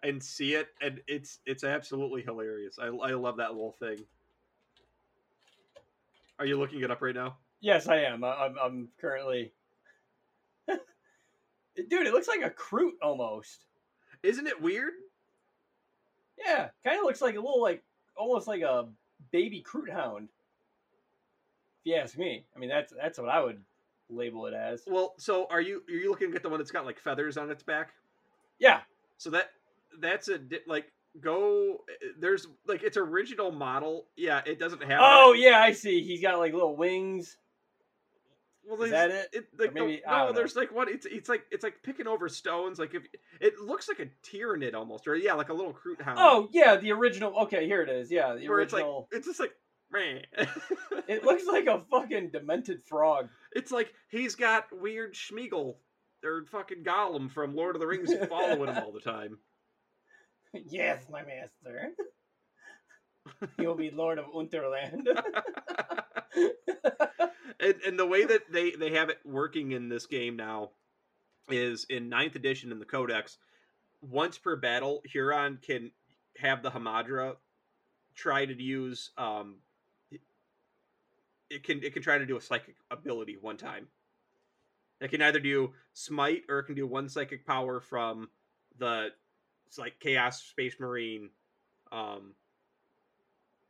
[0.05, 2.79] and see it and it's it's absolutely hilarious.
[2.81, 4.05] I I love that little thing.
[6.39, 7.37] Are you looking it up right now?
[7.61, 8.23] Yes, I am.
[8.25, 8.57] I- I'm.
[8.63, 9.53] I'm currently.
[10.69, 13.65] Dude, it looks like a Kroot almost.
[14.23, 14.93] Isn't it weird?
[16.39, 17.83] Yeah, kind of looks like a little like
[18.17, 18.87] almost like a
[19.33, 20.29] baby Kroot hound.
[21.85, 23.63] If you ask me, I mean that's that's what I would
[24.11, 24.83] label it as.
[24.87, 27.51] Well, so are you are you looking at the one that's got like feathers on
[27.51, 27.91] its back?
[28.59, 28.81] Yeah,
[29.17, 29.51] So that
[30.01, 30.87] that's a di- like
[31.21, 31.79] go
[32.19, 34.07] there's like its original model.
[34.17, 35.01] Yeah, it doesn't have.
[35.03, 36.03] Oh yeah, I see.
[36.03, 37.37] He's got like little wings.
[38.67, 39.39] well, is there's- that it?
[39.39, 40.33] It, like, maybe- no, I know.
[40.33, 40.89] there's like one.
[40.89, 42.79] It's it's like it's like picking over stones.
[42.79, 43.03] Like if
[43.41, 46.19] it looks like a tyranid almost, or yeah, like a little Kroot hound.
[46.21, 47.39] Oh yeah, the original.
[47.43, 48.11] Okay, here it is.
[48.11, 49.09] Yeah, the where it's like original.
[49.13, 49.53] it's just like
[49.93, 50.23] man.
[51.07, 53.29] It looks like a fucking demented frog.
[53.55, 55.75] it's like he's got weird Smeagol
[56.25, 59.37] or fucking Gollum from Lord of the Rings following him all the time.
[60.69, 61.93] Yes, my master.
[63.59, 65.07] will be Lord of Unterland.
[67.61, 70.71] and, and the way that they they have it working in this game now
[71.49, 73.39] is in ninth edition in the codex
[74.01, 75.91] once per battle huron can
[76.39, 77.37] have the hamadrya
[78.15, 79.57] try to use um
[81.51, 83.87] it can it can try to do a psychic ability one time
[85.01, 88.29] it can either do smite or it can do one psychic power from
[88.79, 89.09] the
[89.67, 91.31] it's like chaos space marine
[91.93, 92.35] um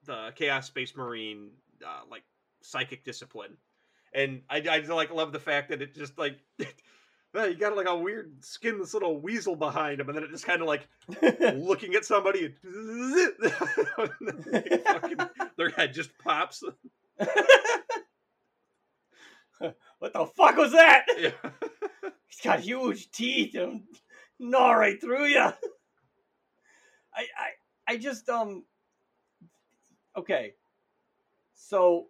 [0.04, 1.50] the chaos space marine
[1.84, 2.22] uh, like
[2.62, 3.56] psychic discipline
[4.14, 7.88] and I, I just like love the fact that it just like you got like
[7.88, 10.86] a weird skinless little weasel behind him and then it just kind of like
[11.54, 13.52] looking at somebody and
[14.86, 15.18] fucking,
[15.56, 16.62] their head just pops
[19.98, 21.06] what the fuck was that?
[21.18, 21.30] yeah.
[22.26, 23.82] He's got huge teeth and
[24.38, 25.50] gnaw right through you.
[27.14, 28.64] I, I, I just um.
[30.16, 30.54] Okay,
[31.54, 32.06] so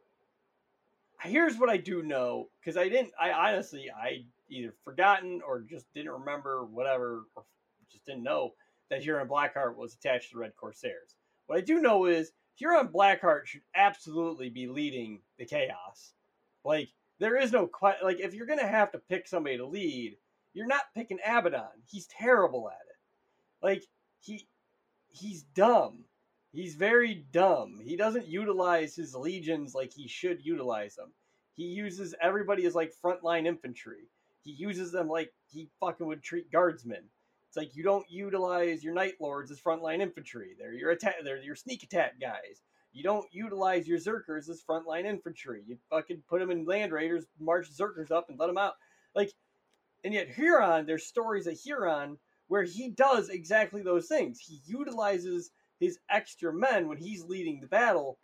[1.22, 3.12] here's what I do know because I didn't.
[3.20, 7.44] I honestly, I either forgotten or just didn't remember whatever, or
[7.90, 8.54] just didn't know
[8.90, 11.16] that Huron Blackheart was attached to the Red Corsairs.
[11.46, 16.12] What I do know is Huron Blackheart should absolutely be leading the chaos.
[16.64, 16.88] Like
[17.18, 17.70] there is no
[18.02, 20.16] like if you're gonna have to pick somebody to lead,
[20.52, 21.82] you're not picking Abaddon.
[21.86, 22.96] He's terrible at it.
[23.62, 23.84] Like
[24.20, 24.46] he
[25.14, 26.04] he's dumb.
[26.52, 27.80] He's very dumb.
[27.82, 31.10] He doesn't utilize his legions like he should utilize them.
[31.54, 34.08] He uses everybody as like frontline infantry.
[34.42, 37.04] He uses them like he fucking would treat guardsmen.
[37.48, 40.56] It's like you don't utilize your night lords as frontline infantry.
[40.58, 41.16] They're your attack.
[41.22, 42.62] They're your sneak attack guys.
[42.92, 45.62] You don't utilize your Zerkers as frontline infantry.
[45.66, 48.74] You fucking put them in Land Raiders, march Zerkers up, and let them out.
[49.14, 49.32] Like,
[50.04, 52.18] and yet Huron, there's stories of Huron
[52.54, 54.38] where he does exactly those things.
[54.38, 55.50] He utilizes
[55.80, 58.16] his extra men when he's leading the battle.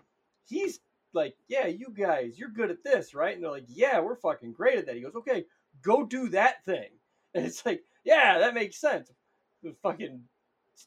[0.46, 0.78] He's
[1.12, 3.34] like, yeah, you guys, you're good at this, right?
[3.34, 4.94] And they're like, yeah, we're fucking great at that.
[4.94, 5.46] He goes, okay,
[5.82, 6.90] go do that thing.
[7.34, 9.10] And it's like, yeah, that makes sense.
[9.64, 10.20] The fucking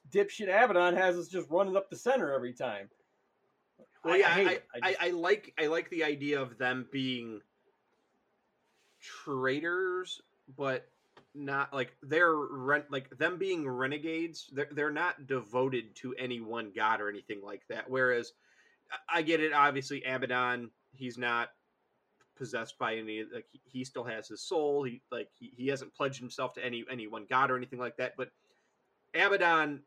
[0.10, 2.90] dipshit Abaddon has us just running up the center every time.
[4.06, 4.78] Well, yeah, I, hate I.
[4.88, 7.42] I, just- I like I like the idea of them being
[9.02, 10.22] traitors,
[10.58, 10.86] but
[11.36, 12.36] not like they're
[12.90, 14.50] like them being renegades.
[14.54, 17.90] They're they're not devoted to any one god or anything like that.
[17.90, 18.34] Whereas
[19.10, 19.54] I- get it.
[19.54, 21.50] Obviously, Abaddon, he's not
[22.36, 24.84] possessed by any like he, he still has his soul.
[24.84, 27.98] He like he, he hasn't pledged himself to any any one god or anything like
[27.98, 28.14] that.
[28.18, 28.32] But
[29.16, 29.82] Abaddon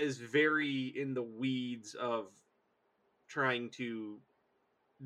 [0.00, 2.26] is very in the weeds of
[3.28, 4.18] trying to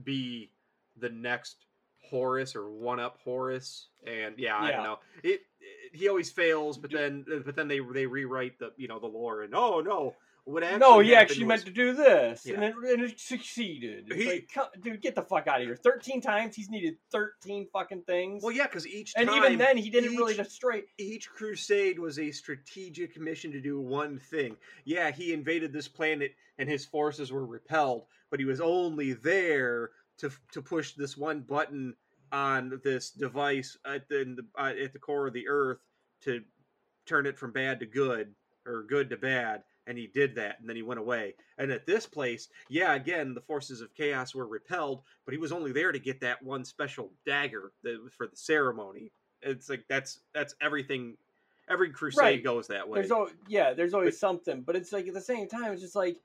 [0.05, 0.51] be
[0.99, 1.66] the next
[2.11, 4.99] Horus or one up Horus, and yeah, I don't know.
[5.23, 8.89] It, it he always fails, but then uh, but then they they rewrite the you
[8.89, 11.93] know the lore and oh no, what actually no, he actually was- meant to do
[11.93, 12.69] this, and, Yeah.
[12.69, 14.13] it, and it succeeded.
[14.13, 15.77] He- like, come- dude, get the fuck out of here!
[15.77, 18.43] Thirteen times he's needed thirteen fucking things.
[18.43, 20.83] Well, yeah, because each and time, even then he didn't really each- destroy.
[20.99, 24.57] each crusade was a strategic mission to do one thing.
[24.85, 29.91] Yeah, he invaded this planet and his forces were repelled, but he was only there
[30.19, 31.95] to to push this one button
[32.33, 35.79] on this device at the, in the uh, at the core of the Earth
[36.23, 36.43] to
[37.07, 38.35] turn it from bad to good
[38.67, 39.63] or good to bad.
[39.89, 41.35] And he did that, and then he went away.
[41.59, 45.53] And at this place, yeah, again, the forces of chaos were repelled, but he was
[45.53, 49.13] only there to get that one special dagger that was for the ceremony.
[49.43, 51.17] It's like that's that's everything.
[51.69, 52.43] Every crusade Right.
[52.45, 53.01] goes that way.
[53.01, 55.95] There's always yeah, there's always something, but it's like at the same time, it's just
[55.95, 56.17] like,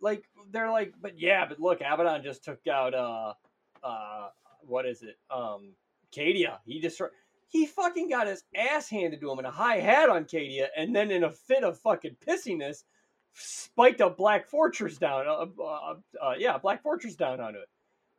[0.00, 3.34] like they're like, but yeah, but look, Abaddon just took out uh,
[3.82, 4.28] uh,
[4.66, 5.18] what is it?
[5.30, 5.72] Um,
[6.14, 6.58] Cadia.
[6.64, 7.10] He destroyed.
[7.48, 10.94] He fucking got his ass handed to him in a high hat on Cadia, and
[10.94, 12.84] then in a fit of fucking pissiness,
[13.32, 15.26] spiked a Black Fortress down.
[15.26, 17.68] Uh, uh, uh, yeah, Black Fortress down onto it.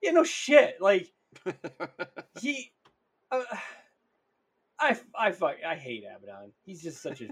[0.02, 0.82] Yeah, no shit.
[0.82, 1.12] Like
[2.42, 2.72] he,
[3.32, 3.44] uh,
[4.80, 6.52] I, I fuck, I hate Abaddon.
[6.64, 7.28] He's just such a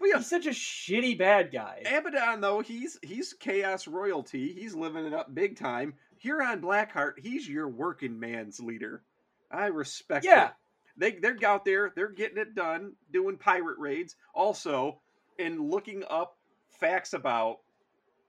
[0.04, 1.82] yeah, He's such a shitty bad guy.
[1.86, 4.52] Abaddon though he's he's chaos royalty.
[4.52, 5.94] He's living it up big time.
[6.18, 9.02] Huron Blackheart, he's your working man's leader.
[9.50, 10.24] I respect.
[10.24, 10.46] Yeah.
[10.46, 10.52] it.
[10.96, 11.92] they they're out there.
[11.94, 14.16] They're getting it done, doing pirate raids.
[14.34, 15.00] Also,
[15.38, 16.36] in looking up
[16.68, 17.58] facts about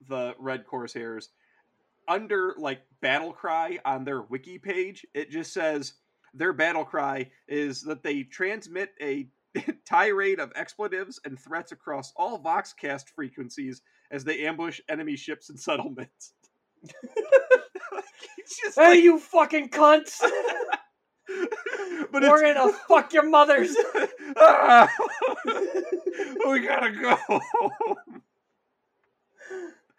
[0.08, 1.30] the Red Corsairs,
[2.08, 5.94] under like battle cry on their wiki page, it just says
[6.34, 9.28] their battle cry is that they transmit a
[9.86, 13.82] tirade of expletives and threats across all Voxcast frequencies
[14.12, 16.34] as they ambush enemy ships and settlements.
[18.76, 20.20] Hey, like, you fucking cunts!
[22.12, 23.76] but We're it's, gonna fuck your mothers.
[24.38, 24.90] Ah!
[26.48, 27.18] we gotta go.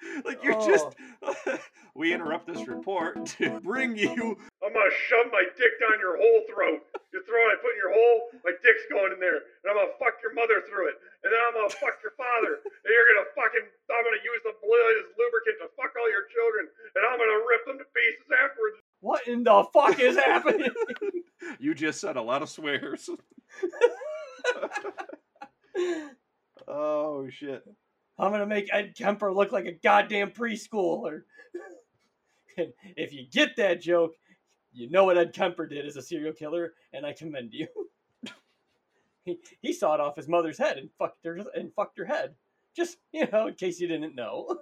[0.24, 0.86] like you're just.
[1.22, 1.34] Oh.
[1.94, 4.36] we interrupt this report to bring you.
[4.64, 6.80] I'm gonna shove my dick down your whole throat.
[7.12, 9.42] Your throat I put in your hole, my dick's going in there.
[9.62, 10.96] And I'm gonna fuck your mother through it.
[11.24, 12.64] And then I'm gonna fuck your father.
[12.64, 16.26] And you're gonna fucking I'm gonna use the blood as lubricant to fuck all your
[16.32, 16.70] children.
[16.96, 18.78] And I'm gonna rip them to pieces afterwards.
[19.04, 20.72] what in the fuck is happening?
[21.58, 23.08] You just said a lot of swears.
[26.68, 27.64] oh shit.
[28.20, 31.22] I'm gonna make Ed Kemper look like a goddamn preschooler.
[32.56, 34.14] and if you get that joke,
[34.72, 37.66] you know what Ed Kemper did as a serial killer, and I commend you.
[39.24, 42.34] he, he sawed off his mother's head and fucked her and fucked her head.
[42.76, 44.58] Just you know, in case you didn't know.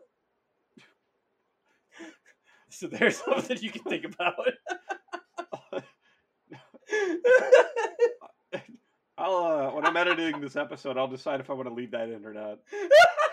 [2.71, 4.37] so there's something you can think about.
[9.19, 12.09] I'll uh, when I'm editing this episode, I'll decide if I want to leave that
[12.09, 12.59] in or not.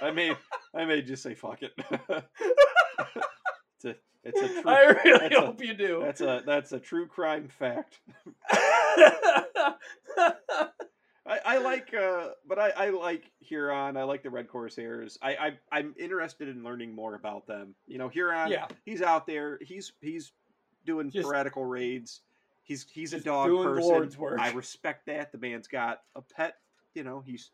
[0.01, 0.35] I may
[0.73, 1.71] I may just say fuck it.
[1.79, 6.01] it's a it's a true I really that's a- hope you do.
[6.03, 7.99] that's a that's a true crime fact.
[11.27, 15.17] I, I like uh but I, I like Huron, I like the Red Corsairs.
[15.23, 17.73] I, I I'm interested in learning more about them.
[17.87, 20.31] You know, Huron yeah, he's out there, he's he's
[20.85, 22.21] doing Just- piratical raids.
[22.65, 24.09] He's he's a dog person.
[24.39, 25.31] I respect that.
[25.31, 26.57] The man's got a pet,
[26.93, 27.51] you know, he's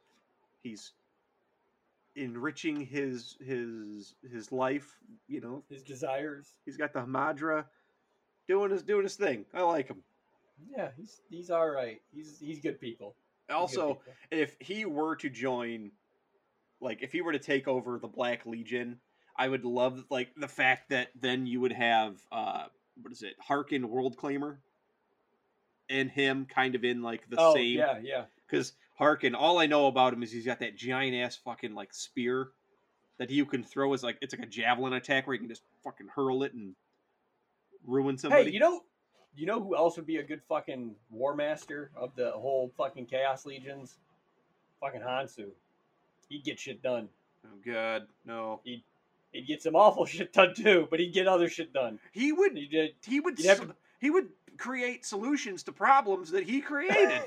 [0.63, 0.93] he's
[2.15, 4.97] enriching his his his life.
[5.27, 6.47] You know, His desires.
[6.65, 7.65] he's got the Hamadrya
[8.47, 9.45] doing his doing his thing.
[9.53, 10.01] I like him.
[10.75, 12.01] Yeah, he's he's all right.
[12.13, 13.15] He's he's good people.
[13.47, 14.13] He's good Also, people.
[14.31, 15.91] if he were to join,
[16.79, 18.99] like if he were to take over the Black Legion,
[19.37, 22.65] I would love like the fact that then you would have uh
[23.01, 24.57] what is it, Haarken Worldclaimer,
[25.91, 28.23] and him kind of in like the oh same yeah, yeah.
[28.49, 31.93] because Haarken, all I know about him is he's got that giant ass fucking like
[31.93, 32.49] spear
[33.17, 35.63] that you can throw as like it's like a javelin attack where you can just
[35.83, 36.75] fucking hurl it and
[37.85, 38.45] ruin somebody.
[38.45, 38.81] Hey, you know,
[39.35, 43.05] you know who else would be a good fucking war master of the whole fucking
[43.07, 43.97] Chaos Legions?
[44.79, 45.47] Fucking Honsou.
[46.29, 47.09] He'd get shit done.
[47.45, 48.61] oh god, no.
[48.63, 48.83] He'd
[49.31, 51.99] he'd get some awful shit done too, but he'd get other shit done.
[52.11, 52.89] He would He did.
[52.91, 54.29] Uh, he would You'd have to- he would
[54.61, 57.23] create solutions to problems that he created.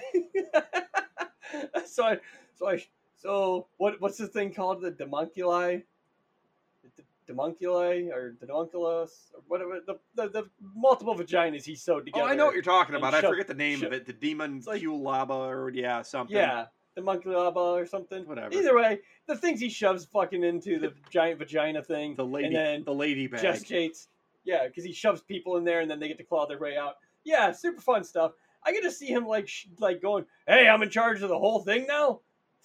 [1.87, 2.19] so I,
[2.55, 2.85] so I,
[3.17, 4.01] so what?
[4.01, 4.81] What's the thing called?
[4.81, 5.83] The demunculi,
[6.97, 9.81] the demunculi or pedunculus or whatever.
[9.85, 12.25] The, the the multiple vaginas he sewed together.
[12.25, 12.29] oh.
[12.29, 13.15] I know what you're talking about.
[13.15, 14.07] I forget the name of it.
[14.07, 16.37] The demon like- or yeah, something.
[16.37, 16.67] Yeah,
[16.97, 18.27] daemonculaba or something.
[18.27, 18.55] Whatever.
[18.55, 22.57] Either way, the things he shoves fucking into the giant vagina thing, The lady and
[22.57, 23.41] then the lady bag.
[23.41, 24.07] gestates.
[24.45, 26.77] Yeah, because he shoves people in there, and then they get to claw their way
[26.77, 26.97] out.
[27.25, 28.33] Yeah, super fun stuff.
[28.65, 31.39] I get to see him like sh- like going, "Hey, I'm in charge of the
[31.39, 32.21] whole thing now.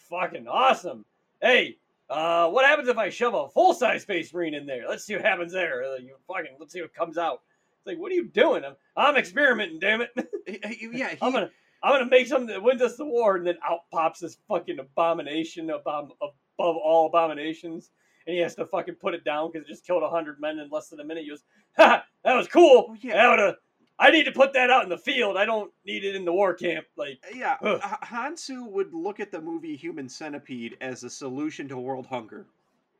[0.10, 1.05] Fucking awesome.
[1.41, 1.78] Hey,
[2.10, 4.88] uh, what happens if I shove a full size Space Marine in there?
[4.88, 5.84] Let's see what happens there.
[5.84, 7.41] Uh, you fucking let's see what comes out.
[7.78, 8.64] It's like, what are you doing?
[8.66, 9.80] I'm, I'm experimenting.
[9.80, 10.12] Damn it.
[10.47, 10.88] Yeah, he,
[11.22, 11.51] I'm gonna
[11.84, 14.80] I'm gonna make something that wins us the war, and then out pops this fucking
[14.80, 17.91] abomination above above all abominations,
[18.26, 20.70] and he has to fucking put it down because it just killed hundred men in
[20.72, 21.24] less than a minute.
[21.24, 21.43] He goes,
[21.78, 22.88] "Ha, that was cool.
[22.89, 23.14] Oh, yeah.
[23.16, 23.55] That would've-
[24.00, 25.36] I need to put that out in the field.
[25.36, 26.86] I don't need it in the war camp.
[26.95, 27.82] Like, yeah, Ugh.
[28.04, 32.45] Honsou would look at the movie Human Centipede as a solution to world hunger.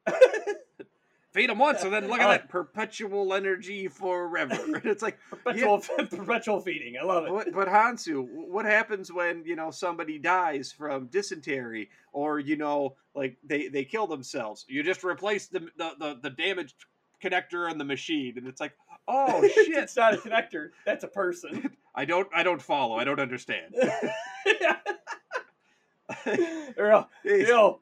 [1.32, 4.82] Feed them once, and then look at that perpetual energy forever.
[4.84, 5.80] It's like, perpetual
[6.10, 6.96] perpetual feeding.
[7.00, 7.32] I love it.
[7.32, 12.96] but, but Honsou, what happens when you know somebody dies from dysentery, or you know,
[13.14, 14.66] like they they kill themselves?
[14.68, 16.74] You just replace the the the, the damaged
[17.24, 18.74] connector on the machine, and it's like,
[19.10, 19.70] oh shit!
[19.70, 20.70] it's not a connector.
[20.86, 21.76] That's a person.
[21.96, 22.96] I don't I don't follow.
[22.96, 23.76] I don't understand.
[26.26, 27.80] you know,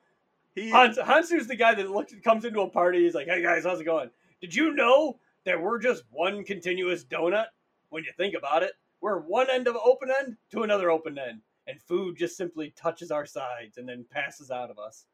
[0.55, 3.03] he, Hans, Honsou's the guy that looks comes into a party.
[3.03, 4.09] He's like, "Hey guys, how's it going?
[4.41, 7.47] Did you know that we're just one continuous donut?
[7.89, 11.19] When you think about it, we're one end of an open end to another open
[11.19, 15.05] end, and food just simply touches our sides and then passes out of us.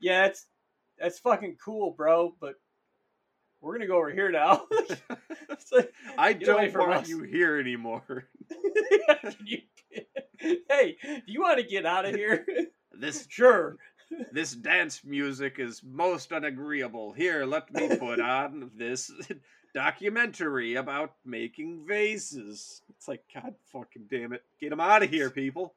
[0.00, 0.46] Yeah, it's
[0.98, 2.34] that's fucking cool, bro.
[2.40, 2.56] But
[3.60, 4.66] we're gonna go over here now.
[5.48, 7.08] It's like, I don't want us.
[7.08, 8.28] you here anymore.
[9.08, 9.62] Can you-
[10.68, 12.46] hey, do you want to get out of here?
[12.92, 13.76] This sure.
[14.32, 17.12] this dance music is most unagreeable.
[17.12, 19.10] Here, let me put on this
[19.74, 22.82] documentary about making vases.
[22.90, 24.42] It's like, God fucking damn it.
[24.60, 25.74] Get him out of here, people.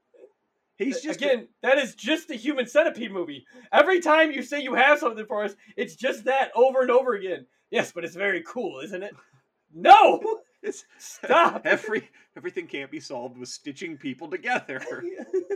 [0.78, 1.48] He's just again.
[1.62, 3.46] That is just the human centipede movie.
[3.72, 7.14] Every time you say you have something for us, it's just that over and over
[7.16, 7.46] again.
[7.72, 9.15] Yes, but it's very cool, isn't it?
[9.72, 11.61] No, it's stop.
[11.63, 14.82] every everything can't be solved with stitching people together.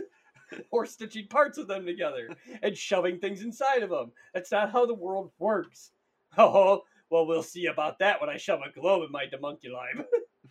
[0.70, 2.28] or stitching parts of them together
[2.62, 4.12] and shoving things inside of them.
[4.32, 5.90] That's not how the world works.
[6.38, 9.88] Oh, well, we'll see about that when I shove a globe in my demunculi.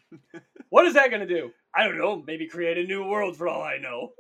[0.70, 1.52] what is that going to do?
[1.74, 2.22] I don't know.
[2.28, 4.12] Maybe create a new world for all I know.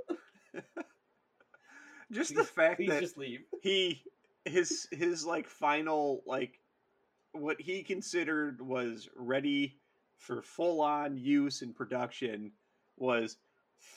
[2.11, 3.41] Just the fact Please that just leave.
[3.61, 4.03] he
[4.45, 6.59] his his like final like
[7.33, 9.77] what he considered was ready
[10.17, 12.51] for full on use in production
[12.97, 13.37] was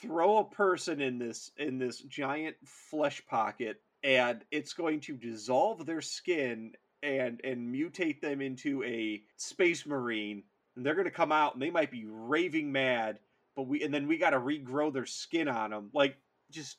[0.01, 5.85] throw a person in this in this giant flesh pocket and it's going to dissolve
[5.85, 6.73] their skin
[7.03, 10.43] and and mutate them into a space marine.
[10.75, 13.19] And they're going to come out and they might be raving mad
[13.55, 16.17] but we and then we got to regrow their skin on them like
[16.51, 16.77] just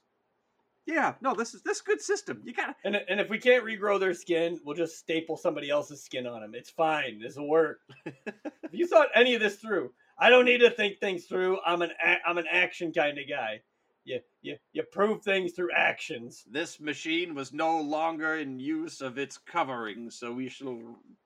[0.88, 3.64] yeah no this is this is good system you gotta And, and if we can't
[3.64, 6.54] regrow their skin, we'll just staple somebody else's skin on them.
[6.54, 7.20] It's fine.
[7.20, 7.80] This will work.
[8.06, 11.58] if you thought any of this through, I don't need to think things through.
[11.64, 13.60] I'm an a- I'm an action kind of guy.
[14.04, 16.44] You you you prove things through actions.
[16.50, 20.80] This machine was no longer in use of its covering, so we shall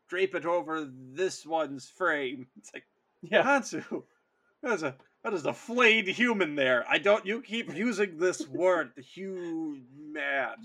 [0.09, 2.49] drape it over this one's frame.
[2.59, 2.85] It's like
[3.23, 3.45] Yeah.
[3.45, 4.03] Honsou,
[4.63, 6.85] there's a that is a flayed human there.
[6.89, 7.25] I don't.
[7.25, 9.87] You keep using this word, the human.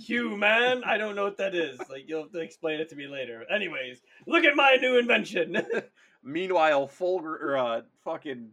[0.05, 1.79] Human, I don't know what that is.
[1.89, 3.45] Like you'll have to explain it to me later.
[3.53, 5.57] Anyways, look at my new invention.
[6.23, 8.49] Meanwhile, Fulger, or, uh, fucking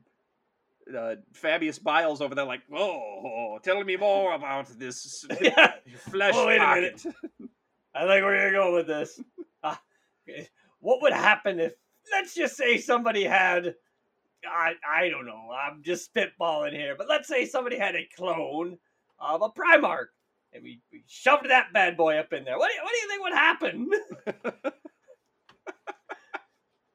[0.97, 5.73] uh, Fabius Biles over there, like, whoa, telling me more about this yeah.
[6.11, 7.05] flesh Oh, wait a minute.
[7.95, 9.21] I like where you're going with this.
[9.63, 9.81] Ah,
[10.29, 10.49] okay.
[10.81, 11.73] what would happen if,
[12.13, 13.75] let's just say, somebody had,
[14.51, 18.79] I, I don't know, I'm just spitballing here, but let's say somebody had a clone
[19.19, 20.07] of a Primarch,
[20.53, 22.59] and we, we shoved that bad boy up in there.
[22.59, 23.91] What do you, what do you think would happen?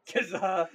[0.05, 0.65] Because uh,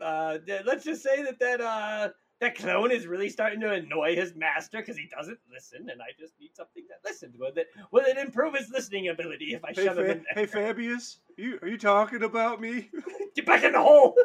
[0.00, 2.08] uh, let's just say that that uh,
[2.40, 6.06] that clone is really starting to annoy his master because he doesn't listen, and I
[6.18, 7.36] just need something that listens.
[7.38, 10.44] Will it will it improve his listening ability if I Hey, shove him in there?
[10.44, 12.90] hey Fabius, you are you talking about me?
[13.36, 14.16] Get back in the hole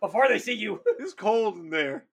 [0.00, 0.80] before they see you.
[0.98, 2.04] It's cold in there.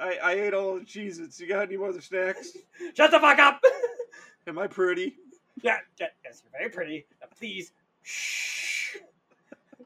[0.00, 1.38] I, I ate all the Cheez-Its.
[1.40, 2.52] You got any other snacks?
[2.94, 3.60] Shut the fuck up.
[4.46, 5.16] Am I pretty?
[5.62, 7.06] yeah, yeah, yes, you're very pretty.
[7.20, 8.96] Now please, shh.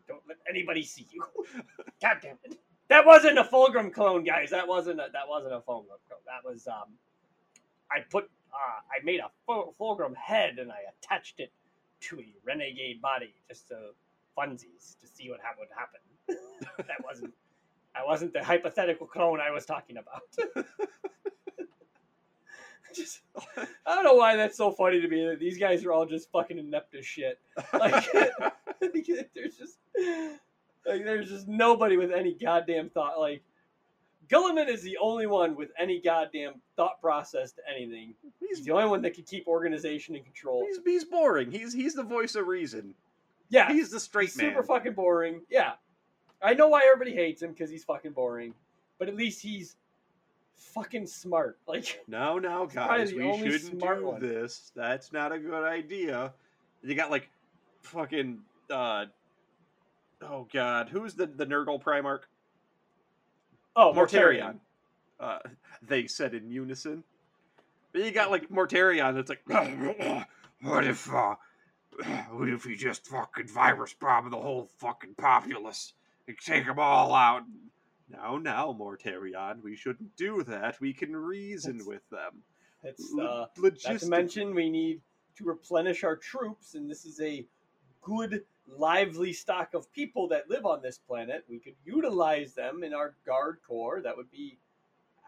[0.09, 1.25] Don't let anybody see you.
[2.01, 2.59] God damn it.
[2.89, 4.51] That wasn't a Fulgrim clone, guys.
[4.51, 6.21] That wasn't a, that wasn't a Fulgrim clone.
[6.27, 6.95] That was um,
[7.91, 11.53] I put uh, I made a Ful- Fulgrim head and I attached it
[12.03, 13.91] to a renegade body just to
[14.39, 16.01] funsies to see what ha- would happen.
[16.79, 17.33] that wasn't
[17.95, 20.23] that wasn't the hypothetical clone I was talking about.
[22.95, 23.21] just,
[23.57, 26.31] I don't know why that's so funny to me that these guys are all just
[26.31, 27.39] fucking inept as shit.
[27.73, 28.07] Like,
[28.81, 29.79] there's just
[30.87, 33.19] like there's just nobody with any goddamn thought.
[33.21, 33.43] Like
[34.29, 38.15] Guilliman is the only one with any goddamn thought process to anything.
[38.41, 40.65] He's He's, the only one that can keep organization and control.
[40.67, 41.51] he's he's boring.
[41.51, 42.95] He's he's the voice of reason.
[43.49, 44.51] Yeah, He's the straight he's man.
[44.51, 45.43] super fucking boring.
[45.49, 45.73] Yeah,
[46.43, 48.55] I know why everybody hates him because he's fucking boring,
[48.99, 49.77] but at least he's
[50.57, 51.59] fucking smart.
[51.67, 54.21] Like No, no, guys, we shouldn't smart do one.
[54.21, 54.73] this.
[54.75, 56.33] That's not a good idea.
[56.83, 57.29] You got like
[57.83, 58.39] fucking
[58.71, 59.07] uh
[60.23, 62.23] oh god, who's the the Nurgle Primarch?
[63.77, 64.57] oh, Mortarion.
[65.21, 65.39] Uh,
[65.83, 67.05] they said in unison.
[67.93, 69.43] But you got like Mortarion that's like,
[70.63, 71.37] what if, uh,
[72.31, 75.93] what if he just fucking virus bomb the whole fucking populace
[76.35, 77.43] take them all out?
[78.09, 80.81] Now, now, Mortarion, we shouldn't do that.
[80.81, 82.43] We can reason That's- with them.
[82.85, 85.01] It's L- uh, not to mention we need
[85.37, 87.45] to replenish our troops, and this is a
[88.03, 91.45] good, lively stock of people that live on this planet.
[91.49, 94.01] We could utilize them in our guard corps.
[94.03, 94.59] That would be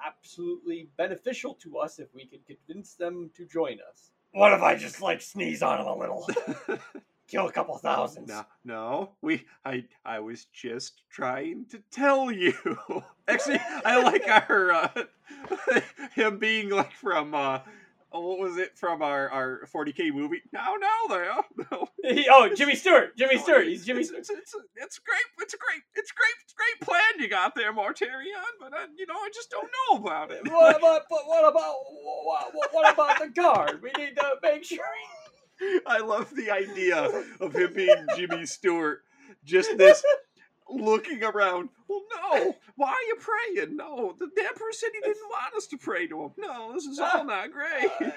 [0.06, 4.12] absolutely beneficial to us if we could convince them to join us.
[4.32, 6.28] What if I just like sneeze on them a little,
[7.28, 8.28] kill a couple thousands?
[8.28, 9.44] No, no, we.
[9.64, 12.54] I, I was just trying to tell you.
[13.28, 14.88] Actually, I like our uh,
[16.14, 17.60] him being like from uh,
[18.10, 20.42] what was it from our our 40k movie?
[20.52, 21.34] No, no, there,
[21.70, 21.88] no.
[22.30, 23.16] oh, Jimmy Stewart.
[23.16, 23.66] Jimmy No, Stewart.
[23.66, 24.20] He's Jimmy It's, Stewart.
[24.20, 25.20] it's, it's, it's great.
[25.40, 25.82] It's a great.
[25.94, 26.34] It's great.
[26.44, 28.56] It's great plan you got there, Mortarion.
[28.60, 30.50] But uh, you know, I just don't know about it.
[30.50, 31.74] what about but what about
[32.24, 33.82] what, what, what about the guard?
[33.82, 34.78] We need to make sure.
[35.86, 39.02] I love the idea of him being Jimmy Stewart.
[39.44, 40.02] Just this
[40.70, 41.70] looking around.
[41.88, 42.56] Well, no.
[42.76, 43.76] Why are you praying?
[43.76, 46.30] No, the emperor said he didn't want us to pray to him.
[46.36, 47.90] No, this is all not great.
[48.00, 48.10] Uh,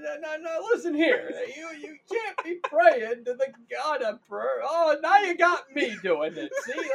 [0.00, 1.30] no, no, no, listen here.
[1.56, 4.60] You you can't be praying to the God Emperor.
[4.64, 6.50] Oh, now you got me doing it.
[6.64, 6.88] See, like,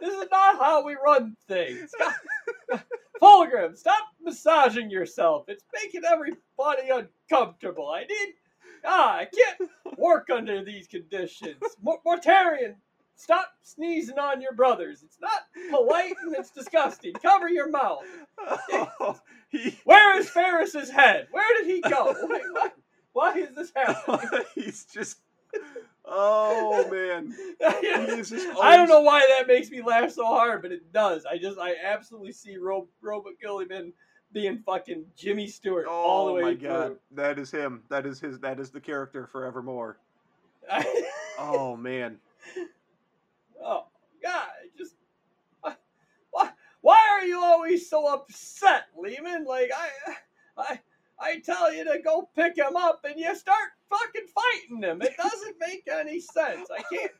[0.00, 1.90] this is not how we run things.
[3.22, 5.44] Fulgrim, stop massaging yourself.
[5.48, 7.88] It's making everybody uncomfortable.
[7.88, 8.34] I need.
[8.84, 11.56] Ah, I can't work under these conditions.
[11.82, 12.74] Mor- Mortarion,
[13.16, 15.02] stop sneezing on your brothers.
[15.02, 17.12] It's not polite and it's disgusting.
[17.14, 18.02] Cover your mouth.
[18.38, 19.20] Oh,
[19.50, 21.28] he, Where is Ferrus's head?
[21.30, 22.14] Where did he go?
[22.26, 22.70] Why, why,
[23.12, 24.44] why is this happening?
[24.54, 25.18] he's just.
[26.04, 27.34] Oh man,
[28.16, 28.32] just.
[28.60, 31.24] I don't know why that makes me laugh so hard, but it does.
[31.26, 33.92] I just, I absolutely see Ro- Robert Guilliman
[34.32, 36.98] being fucking Jimmy Stewart all oh the Oh way my god, through.
[37.12, 37.82] that is him.
[37.90, 38.38] That is his.
[38.40, 39.98] That is the character forevermore.
[41.38, 42.18] Oh man.
[43.64, 43.86] oh
[44.22, 44.94] God, just
[45.60, 45.76] why,
[46.30, 46.50] why,
[46.82, 49.44] why are you always so upset, Leman?
[49.46, 50.14] Like I,
[50.58, 50.80] I,
[51.20, 55.02] I tell you to go pick him up, and you start fucking fighting him.
[55.02, 56.68] It doesn't make any sense.
[56.70, 57.12] I can't.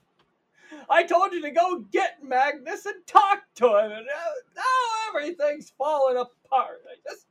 [0.88, 4.62] I told you to go get Magnus and talk to him, and now,
[5.08, 6.82] everything's falling apart.
[6.88, 7.26] I just,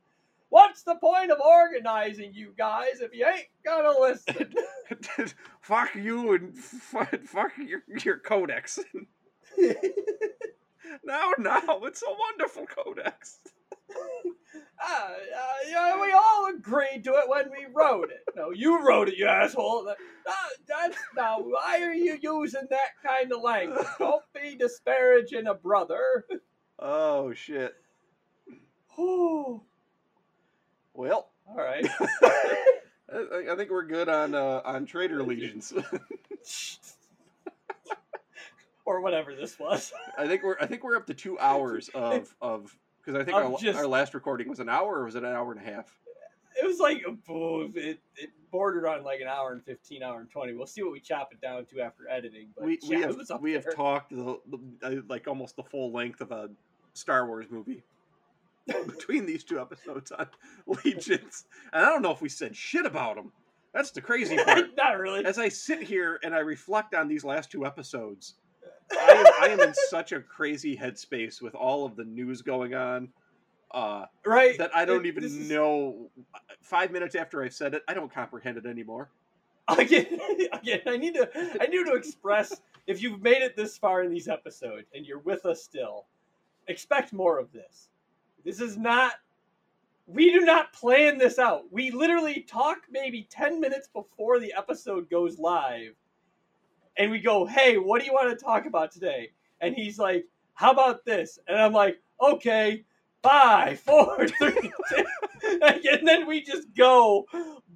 [0.48, 4.54] what's the point of organizing you guys if you ain't gonna listen?
[5.60, 8.78] fuck you and fuck, fuck your your codex.
[9.58, 13.38] no, no, it's a wonderful codex.
[14.82, 18.24] Ah, uh, we all agreed to it when we wrote it.
[18.34, 19.94] No, you wrote it, you asshole.
[20.26, 21.38] Ah, that's now.
[21.40, 23.86] Why are you using that kind of language?
[23.98, 26.24] Don't be disparaging a brother.
[26.78, 27.74] Oh shit.
[30.92, 31.86] Well, All right.
[33.12, 35.72] I, I think we're good on uh, on traitor legions.
[38.84, 39.92] or whatever this was.
[40.18, 43.36] I think we're I think we're up to two hours of of because I think
[43.36, 45.60] I'm our, just- our last recording was an hour or was it an hour and
[45.60, 45.86] a half?
[46.60, 50.30] It was like oh, it, it bordered on like an hour and fifteen, hour and
[50.30, 50.52] twenty.
[50.52, 52.48] We'll see what we chop it down to after editing.
[52.56, 54.38] But we yeah, we have we have talked the,
[54.80, 56.50] the like almost the full length of a
[56.92, 57.82] Star Wars movie
[58.66, 60.26] between these two episodes on
[60.84, 63.32] legions, and I don't know if we said shit about them.
[63.72, 64.76] That's the crazy part.
[64.76, 65.24] Not really.
[65.24, 68.34] As I sit here and I reflect on these last two episodes,
[68.92, 72.74] I am, I am in such a crazy headspace with all of the news going
[72.74, 73.08] on.
[73.72, 74.58] Uh, right.
[74.58, 76.10] that I don't It- even is- know.
[76.60, 79.08] Five minutes after I've said it, I don't comprehend it anymore.
[79.78, 80.06] again,
[80.52, 81.28] again, I need to
[81.60, 85.20] I need to express if you've made it this far in these episodes and you're
[85.20, 86.06] with us still,
[86.66, 87.88] expect more of this.
[88.44, 89.14] This is not
[90.08, 91.70] we do not plan this out.
[91.72, 95.94] We literally talk maybe 10 minutes before the episode goes live
[96.96, 99.30] and we go, "Hey, what do you want to talk about today?"
[99.60, 102.84] And he's like, "How about this?" And I'm like, "Okay,
[103.22, 105.04] five, four, three, two.
[105.62, 107.26] and then we just go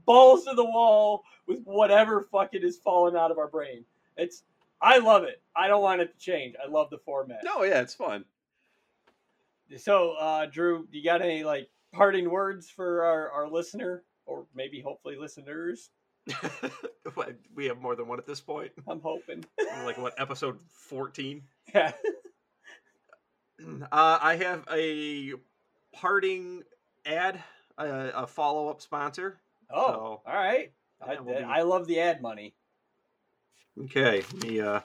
[0.05, 3.85] balls to the wall with whatever fucking is falling out of our brain.
[4.17, 4.45] It's
[4.81, 5.41] I love it.
[5.57, 6.55] I don't want it to change.
[6.63, 7.41] I love the format.
[7.45, 8.25] No, yeah, it's fun.
[9.79, 14.47] So, uh, Drew, do you got any like parting words for our, our listener or
[14.55, 15.91] maybe hopefully listeners?
[17.55, 18.73] We have more than one at this point.
[18.89, 19.45] I'm hoping.
[19.85, 21.43] like what episode fourteen?
[21.75, 21.93] yeah.
[23.93, 25.35] Uh, I have a
[25.93, 26.65] parting
[27.07, 27.41] ad,
[27.79, 29.39] a, a follow up sponsor.
[29.71, 30.73] Oh, So, all right.
[31.01, 32.55] I, be- I love the ad money.
[33.85, 34.81] Okay, let me uh,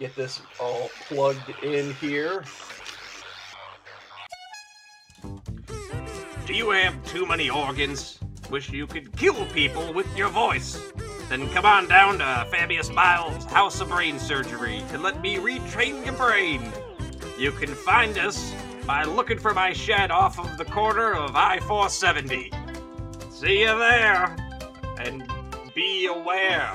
[0.00, 2.42] get this all plugged in here.
[6.46, 8.18] Do you have too many organs?
[8.50, 10.80] Wish you could kill people with your voice?
[11.28, 16.04] Then come on down to Fabius Bile's House of Brain Surgery and let me retrain
[16.04, 16.62] your brain.
[17.38, 18.54] You can find us
[18.86, 22.50] by looking for my shed off of the corner of I 470.
[23.30, 24.34] See you there,
[24.98, 25.30] and
[25.74, 26.72] be aware.